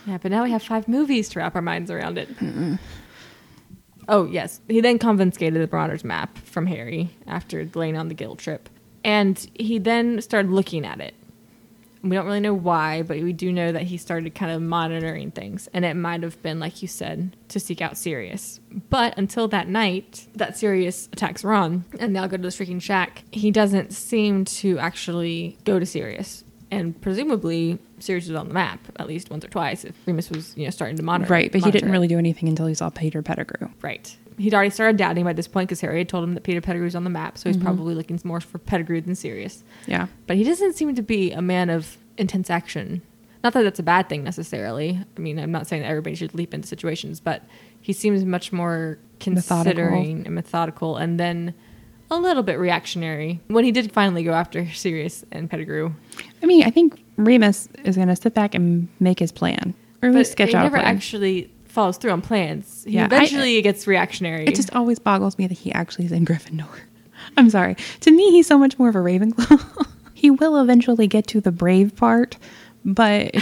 Yeah, 0.07 0.19
but 0.19 0.31
now 0.31 0.43
we 0.43 0.51
have 0.51 0.63
five 0.63 0.89
movies 0.89 1.29
to 1.31 1.39
wrap 1.39 1.55
our 1.55 1.63
minds 1.63 1.91
around 1.91 2.19
it. 2.19 2.29
Oh, 4.09 4.27
yes. 4.27 4.61
He 4.69 4.81
then 4.81 4.99
confiscated 4.99 5.63
the 5.63 5.69
Marauders 5.73 6.03
map 6.05 6.37
from 6.39 6.67
Harry 6.67 7.11
after 7.27 7.69
laying 7.75 7.97
on 7.97 8.09
the 8.09 8.15
guild 8.15 8.41
trip. 8.41 8.69
And 9.05 9.39
he 9.55 9.79
then 9.79 10.21
started 10.21 10.51
looking 10.51 10.85
at 10.85 11.01
it. 11.01 11.15
We 12.03 12.17
don't 12.17 12.27
really 12.27 12.41
know 12.41 12.55
why, 12.55 13.03
but 13.03 13.19
we 13.19 13.33
do 13.33 13.53
know 13.53 13.71
that 13.73 13.83
he 13.83 13.97
started 13.97 14.35
kind 14.35 14.51
of 14.53 14.61
monitoring 14.61 15.31
things. 15.31 15.69
And 15.73 15.85
it 15.85 15.95
might 15.95 16.23
have 16.23 16.43
been, 16.43 16.59
like 16.59 16.83
you 16.83 16.89
said, 16.89 17.37
to 17.49 17.61
seek 17.61 17.81
out 17.81 17.97
Sirius. 17.97 18.61
But 18.91 19.17
until 19.17 19.47
that 19.49 19.69
night 19.69 20.27
that 20.35 20.59
Sirius 20.59 21.09
attacks 21.13 21.45
Ron 21.45 21.85
and 22.01 22.15
they 22.15 22.21
all 22.21 22.29
go 22.29 22.37
to 22.37 22.43
the 22.43 22.51
Shrieking 22.51 22.81
Shack, 22.81 23.23
he 23.31 23.51
doesn't 23.51 23.93
seem 23.93 24.45
to 24.47 24.79
actually 24.79 25.59
go 25.65 25.79
to 25.79 25.87
Sirius. 25.87 26.45
And 26.73 26.99
presumably, 27.03 27.79
Sirius 27.99 28.29
was 28.29 28.37
on 28.37 28.49
the 28.49 28.55
map 28.55 28.81
at 28.97 29.07
least 29.07 29.29
once 29.29 29.45
or 29.45 29.49
twice 29.49 29.85
if 29.85 29.95
Remus 30.07 30.31
was, 30.31 30.57
you 30.57 30.65
know, 30.65 30.71
starting 30.71 30.97
to 30.97 31.03
monitor. 31.03 31.31
Right, 31.31 31.53
but 31.53 31.63
he 31.63 31.71
didn't 31.71 31.91
it. 31.91 31.93
really 31.93 32.09
do 32.09 32.19
anything 32.19 32.49
until 32.49 32.67
he 32.67 32.73
saw 32.73 32.89
Peter 32.89 33.21
Pettigrew. 33.21 33.69
Right. 33.83 34.17
He'd 34.39 34.55
already 34.55 34.71
started 34.71 34.97
doubting 34.97 35.25
by 35.25 35.35
this 35.35 35.47
point 35.47 35.69
because 35.69 35.83
Harry 35.83 35.99
had 35.99 36.09
told 36.09 36.25
him 36.25 36.33
that 36.33 36.45
Peter 36.45 36.63
Pettigrew 36.63 36.87
was 36.87 36.97
on 36.97 37.05
the 37.05 37.11
map, 37.11 37.37
so 37.37 37.51
he's 37.51 37.57
mm-hmm. 37.57 37.67
probably 37.67 37.95
looking 37.95 38.19
more 38.25 38.41
for 38.41 38.57
Pettigrew 38.57 39.03
than 39.03 39.15
Sirius. 39.15 39.63
Yeah. 39.87 40.07
But 40.27 40.39
he 40.39 40.45
doesn't 40.45 40.73
seem 40.73 40.95
to 40.95 41.03
be 41.03 41.31
a 41.31 41.43
man 41.43 41.69
of 41.69 41.99
intense 42.17 42.49
action. 42.49 43.03
Not 43.45 43.53
that 43.53 43.65
that's 43.65 43.79
a 43.79 43.83
bad 43.83 44.09
thing 44.09 44.25
necessarily. 44.25 44.99
I 45.17 45.21
mean, 45.21 45.39
I'm 45.39 45.53
not 45.53 45.67
saying 45.67 45.83
that 45.83 45.89
everybody 45.89 46.17
should 46.17 46.35
leap 46.35 46.55
into 46.55 46.67
situations, 46.67 47.21
but 47.21 47.45
he 47.83 47.93
seems 47.93 48.25
much 48.25 48.51
more 48.51 48.99
Methodical. 49.27 49.99
and 50.01 50.31
methodical 50.31 50.97
and 50.97 51.21
then 51.21 51.55
a 52.13 52.21
little 52.21 52.43
bit 52.43 52.59
reactionary 52.59 53.41
when 53.49 53.65
he 53.65 53.73
did 53.73 53.91
finally 53.93 54.23
go 54.23 54.33
after 54.33 54.69
Sirius 54.75 55.25
and 55.33 55.49
Pettigrew. 55.51 55.93
I 56.43 56.47
mean, 56.47 56.63
I 56.65 56.71
think 56.71 57.03
Remus 57.17 57.69
is 57.85 57.97
going 57.97 58.09
to 58.09 58.17
sit 58.17 58.35
back 58.35 58.55
and 58.55 58.89
make 59.01 59.19
his 59.19 59.33
plan, 59.33 59.75
or 60.03 60.09
at 60.11 60.15
least 60.15 60.33
sketch 60.33 60.51
he 60.51 60.55
out 60.55 60.61
a 60.61 60.65
never 60.65 60.77
plan. 60.79 60.95
actually 60.97 61.51
follows 61.67 61.97
through 61.97 62.11
on 62.13 62.21
plans. 62.21 62.85
He 62.85 62.93
Yeah, 62.93 63.03
I- 63.05 63.07
eventually 63.07 63.61
gets 63.63 63.87
reactionary. 63.87 64.45
It 64.47 64.55
just 64.55 64.75
always 64.75 64.99
boggles 64.99 65.39
me 65.39 65.47
that 65.47 65.59
he 65.59 65.73
actually 65.73 66.05
is 66.05 66.13
in 66.13 66.25
Gryffindor. 66.27 66.69
I'm 67.37 67.49
sorry. 67.51 67.77
To 68.01 68.11
me, 68.11 68.31
he's 68.31 68.47
so 68.47 68.59
much 68.59 68.79
more 68.79 68.89
of 68.89 68.97
a 68.97 68.99
Ravenclaw. 68.99 69.87
he 70.15 70.31
will 70.31 70.61
eventually 70.61 71.07
get 71.07 71.27
to 71.29 71.41
the 71.41 71.53
brave 71.53 71.97
part, 71.97 72.37
but 72.85 73.35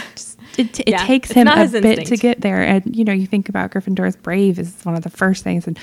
it, 0.58 0.66
just, 0.68 0.80
it, 0.80 0.88
it 0.88 0.88
Yeah, 0.90 1.06
takes 1.06 1.30
him 1.30 1.48
a 1.48 1.66
bit 1.68 2.06
to 2.06 2.16
get 2.16 2.40
there. 2.40 2.62
And 2.62 2.94
you 2.94 3.04
know, 3.04 3.12
you 3.12 3.26
think 3.26 3.48
about 3.48 3.70
Gryffindor's 3.70 4.16
brave 4.16 4.58
is 4.58 4.82
one 4.84 4.94
of 4.94 5.02
the 5.02 5.10
first 5.10 5.44
things, 5.44 5.66
and 5.66 5.78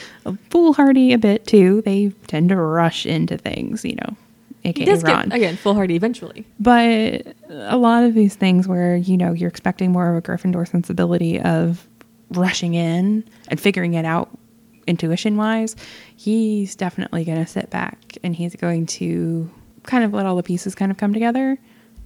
foolhardy 0.50 1.14
a 1.14 1.18
bit 1.18 1.46
too. 1.46 1.82
They 1.84 2.12
tend 2.28 2.50
to 2.50 2.56
rush 2.56 3.06
into 3.06 3.38
things, 3.38 3.84
you 3.84 3.96
know, 3.96 4.16
he 4.76 4.86
does 4.86 5.04
Ron. 5.04 5.30
get, 5.30 5.36
again, 5.38 5.56
foolhardy 5.56 5.96
eventually. 5.96 6.46
But 6.60 7.36
a 7.50 7.78
lot 7.78 8.04
of 8.04 8.14
these 8.14 8.36
things 8.36 8.68
where, 8.68 8.98
you 8.98 9.18
know, 9.18 9.34
you're 9.34 9.50
expecting 9.50 9.92
more 9.92 10.10
of 10.10 10.18
a 10.18 10.22
Gryffindor 10.22 10.68
sensibility 10.68 11.40
of 11.40 11.88
rushing 12.32 12.74
in 12.74 13.24
and 13.48 13.60
figuring 13.60 13.94
it 13.94 14.06
out 14.06 14.30
intuition 14.86 15.38
wise, 15.38 15.76
he's 16.16 16.76
definitely 16.76 17.24
going 17.24 17.44
to 17.44 17.50
sit 17.50 17.70
back 17.70 18.18
and 18.24 18.36
he's 18.36 18.56
going 18.56 18.86
to 18.86 19.50
kind 19.84 20.04
of 20.04 20.14
let 20.14 20.26
all 20.26 20.36
the 20.36 20.44
pieces 20.44 20.76
kind 20.76 20.92
of 20.92 20.98
come 20.98 21.14
together 21.14 21.58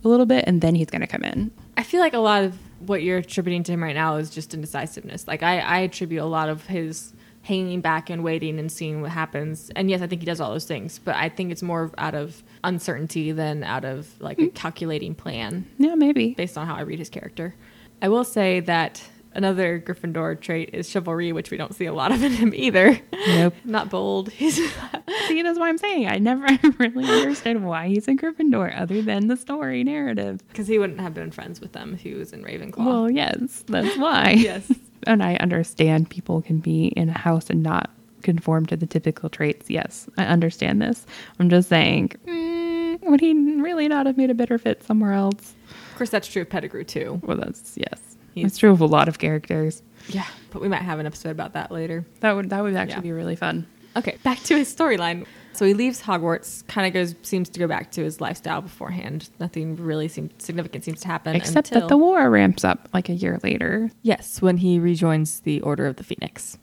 a 0.04 0.08
little 0.08 0.26
bit 0.26 0.46
and 0.48 0.62
then 0.62 0.76
he's 0.76 0.90
going 0.90 1.02
to 1.02 1.08
come 1.08 1.24
in. 1.24 1.52
I 1.78 1.84
feel 1.84 2.00
like 2.00 2.14
a 2.14 2.20
lot 2.20 2.44
of 2.44 2.58
what 2.80 3.04
you're 3.04 3.18
attributing 3.18 3.64
to 3.64 3.72
him 3.72 3.84
right 3.84 3.96
now 3.96 4.16
is 4.16 4.30
just 4.30 4.54
indecisiveness. 4.54 5.28
Like 5.28 5.44
I, 5.44 5.60
I 5.60 5.78
attribute 5.80 6.22
a 6.22 6.26
lot 6.26 6.50
of 6.50 6.66
his 6.66 7.14
hanging 7.44 7.82
back 7.82 8.10
and 8.10 8.24
waiting 8.24 8.60
and 8.60 8.72
seeing 8.72 9.02
what 9.02 9.12
happens. 9.12 9.72
And 9.76 9.90
yes, 9.90 10.02
I 10.02 10.08
think 10.08 10.22
he 10.22 10.26
does 10.26 10.40
all 10.40 10.52
those 10.52 10.66
things, 10.66 11.00
but 11.00 11.16
I 11.16 11.30
think 11.30 11.52
it's 11.52 11.64
more 11.64 11.92
out 11.98 12.14
of 12.14 12.44
uncertainty 12.64 13.32
than 13.32 13.64
out 13.64 13.84
of 13.84 14.08
like 14.22 14.40
a 14.40 14.46
hmm. 14.46 14.50
calculating 14.50 15.16
plan 15.16 15.66
Yeah, 15.78 15.96
maybe. 15.96 16.34
based 16.34 16.58
on 16.58 16.68
how 16.68 16.76
I 16.76 16.82
read 16.82 17.00
his 17.00 17.10
character. 17.10 17.56
I 18.02 18.10
will 18.10 18.24
say 18.24 18.60
that 18.62 19.04
another 19.34 19.80
Gryffindor 19.80 20.39
trait 20.39 20.70
is 20.74 20.89
chivalry, 20.89 21.32
which 21.32 21.52
we 21.52 21.58
don't 21.58 21.74
see 21.74 21.86
a 21.86 21.94
lot 21.94 22.12
of 22.12 22.24
in 22.24 22.32
him 22.32 22.54
either. 22.56 23.00
Nope. 23.28 23.54
Not 23.65 23.89
bold. 23.89 24.30
He's 24.32 24.56
See, 25.28 25.41
that's 25.41 25.60
why 25.60 25.70
I'm 25.70 25.78
saying 25.78 26.08
I 26.08 26.17
never 26.17 26.48
really 26.80 27.06
understood 27.10 27.63
why 27.63 27.88
he's 27.88 28.08
a 28.08 28.13
Gryffindor 28.13 28.80
other 28.80 29.02
than 29.02 29.28
the 29.28 29.38
story 29.38 29.84
narrative. 29.84 30.46
because 30.50 30.67
he 30.67 30.78
wouldn't 30.80 31.00
have 31.00 31.13
been 31.13 31.32
friends 31.32 31.62
with 31.62 31.72
them 31.74 31.94
if 31.94 32.02
he 32.02 32.13
was 32.13 32.34
in 32.34 32.44
Ravenclaw. 32.44 32.86
Well, 32.86 33.12
yes, 33.12 33.63
that's 33.67 33.98
why. 33.98 34.32
yes. 34.32 34.72
and 35.08 35.24
I 35.24 35.36
understand 35.36 36.10
people 36.10 36.41
can 36.41 36.60
be 36.60 36.88
in 36.88 37.10
a 37.10 37.17
house 37.17 37.50
and 37.50 37.63
not 37.63 37.89
conform 38.24 38.65
to 38.67 38.78
the 38.78 38.86
typical 38.86 39.30
traits. 39.30 39.70
Yes, 39.70 40.10
I 40.17 40.26
understand 40.26 40.82
this. 40.82 41.06
I'm 41.39 41.50
just 41.50 41.70
saying, 41.70 42.12
mm, 42.26 43.02
would 43.02 43.20
he 43.20 43.34
really 43.34 43.88
not 43.88 44.06
have 44.06 44.17
made 44.17 44.30
a 44.30 44.36
better 44.36 44.58
fit 44.58 44.84
somewhere 44.84 45.13
else? 45.13 45.54
Of 45.91 45.98
course, 45.98 46.10
that's 46.10 46.28
true 46.28 46.44
of 46.44 46.50
Pettigrew 46.50 46.84
too. 46.84 47.20
Well, 47.24 47.38
that's 47.38 47.78
yes. 47.78 48.00
He's- 48.34 48.48
it's 48.48 48.58
true 48.58 48.72
of 48.72 48.82
a 48.82 48.86
lot 48.86 49.08
of 49.08 49.20
characters. 49.20 49.82
Yeah, 50.10 50.26
but 50.52 50.62
we 50.62 50.67
might 50.67 50.82
have 50.82 51.00
an 51.00 51.06
episode 51.06 51.30
about 51.32 51.54
that 51.54 51.72
later. 51.72 52.06
That 52.22 52.36
would 52.36 52.50
that 52.50 52.63
would 52.63 52.76
actually 52.76 52.96
Yeah. 52.96 53.02
be 53.02 53.12
really 53.12 53.36
fun. 53.36 53.65
Okay, 53.96 54.17
back 54.24 54.39
to 54.44 54.56
his 54.56 54.74
storyline. 54.74 55.26
So 55.54 55.65
he 55.65 55.74
leaves 55.74 56.02
Hogwarts, 56.04 56.65
kind 56.67 56.88
of 56.88 56.94
goes, 56.94 57.13
seems 57.24 57.50
to 57.50 57.60
go 57.60 57.67
back 57.67 57.91
to 57.91 58.04
his 58.04 58.22
lifestyle 58.22 58.62
beforehand. 58.62 59.30
Nothing 59.38 59.76
really 59.76 60.08
seems 60.08 60.32
significant 60.38 60.86
seems 60.86 61.02
to 61.02 61.08
happen. 61.08 61.36
Except 61.36 61.67
until, 61.67 61.82
that 61.82 61.88
the 61.89 61.98
war 61.98 62.30
ramps 62.30 62.63
up 62.63 62.88
like 62.94 63.10
a 63.10 63.13
year 63.13 63.38
later. 63.44 63.91
Yes, 64.02 64.41
when 64.41 64.58
he 64.58 64.80
rejoins 64.80 65.41
the 65.41 65.60
Order 65.60 65.88
of 65.88 65.98
the 65.98 66.06
Phoenix. 66.06 66.58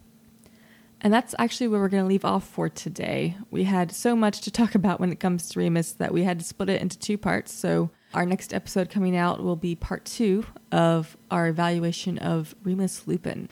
And 1.02 1.12
that's 1.12 1.34
actually 1.38 1.68
where 1.68 1.80
we're 1.80 1.88
going 1.90 2.02
to 2.02 2.08
leave 2.08 2.24
off 2.24 2.44
for 2.48 2.68
today. 2.68 3.36
We 3.50 3.64
had 3.64 3.92
so 3.92 4.16
much 4.16 4.40
to 4.40 4.50
talk 4.50 4.74
about 4.74 4.98
when 4.98 5.12
it 5.12 5.20
comes 5.20 5.48
to 5.50 5.58
Remus 5.60 5.92
that 5.92 6.12
we 6.12 6.24
had 6.24 6.38
to 6.40 6.44
split 6.44 6.70
it 6.70 6.80
into 6.82 6.98
two 6.98 7.18
parts. 7.18 7.52
So 7.52 7.90
our 8.14 8.24
next 8.24 8.54
episode 8.54 8.90
coming 8.90 9.16
out 9.16 9.42
will 9.42 9.56
be 9.56 9.74
part 9.74 10.04
two 10.04 10.44
of 10.72 11.16
our 11.30 11.48
evaluation 11.48 12.18
of 12.18 12.54
Remus 12.62 13.06
Lupin. 13.06 13.48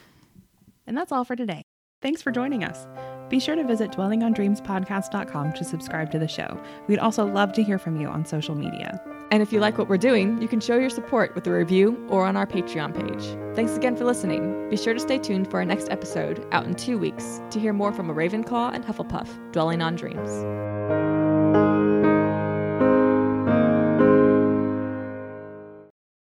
And 0.87 0.97
that's 0.97 1.13
all 1.13 1.25
for 1.25 1.37
today. 1.37 1.63
Thanks 2.03 2.23
for 2.23 2.31
joining 2.31 2.63
us. 2.63 2.87
Be 3.29 3.41
sure 3.41 3.57
to 3.57 3.65
visit 3.65 3.91
dwellingondreamspodcast.com 3.91 5.53
to 5.55 5.65
subscribe 5.65 6.11
to 6.13 6.19
the 6.19 6.29
show. 6.29 6.61
We'd 6.87 6.99
also 6.99 7.27
love 7.27 7.53
to 7.55 7.63
hear 7.63 7.79
from 7.79 8.01
you 8.01 8.07
on 8.07 8.25
social 8.25 8.55
media. 8.55 9.01
And 9.33 9.43
if 9.43 9.53
you 9.53 9.59
like 9.59 9.77
what 9.77 9.89
we're 9.89 9.97
doing, 9.97 10.41
you 10.41 10.47
can 10.47 10.61
show 10.61 10.77
your 10.77 10.91
support 10.91 11.35
with 11.35 11.47
a 11.49 11.53
review 11.53 12.07
or 12.09 12.25
on 12.27 12.37
our 12.37 12.47
Patreon 12.47 12.95
page. 12.95 13.57
Thanks 13.57 13.77
again 13.77 13.97
for 13.97 14.05
listening. 14.05 14.69
Be 14.71 14.77
sure 14.77 14.95
to 14.95 15.01
stay 15.01 15.19
tuned 15.19 15.51
for 15.51 15.59
our 15.59 15.65
next 15.65 15.91
episode, 15.91 16.47
out 16.53 16.67
in 16.67 16.75
two 16.75 16.99
weeks, 16.99 17.41
to 17.51 17.59
hear 17.59 17.73
more 17.73 17.93
from 17.93 18.09
a 18.09 18.15
Ravenclaw 18.15 18.73
and 18.73 18.85
Hufflepuff, 18.85 19.53
dwelling 19.53 19.83
on 19.83 19.97
dreams. 19.97 20.31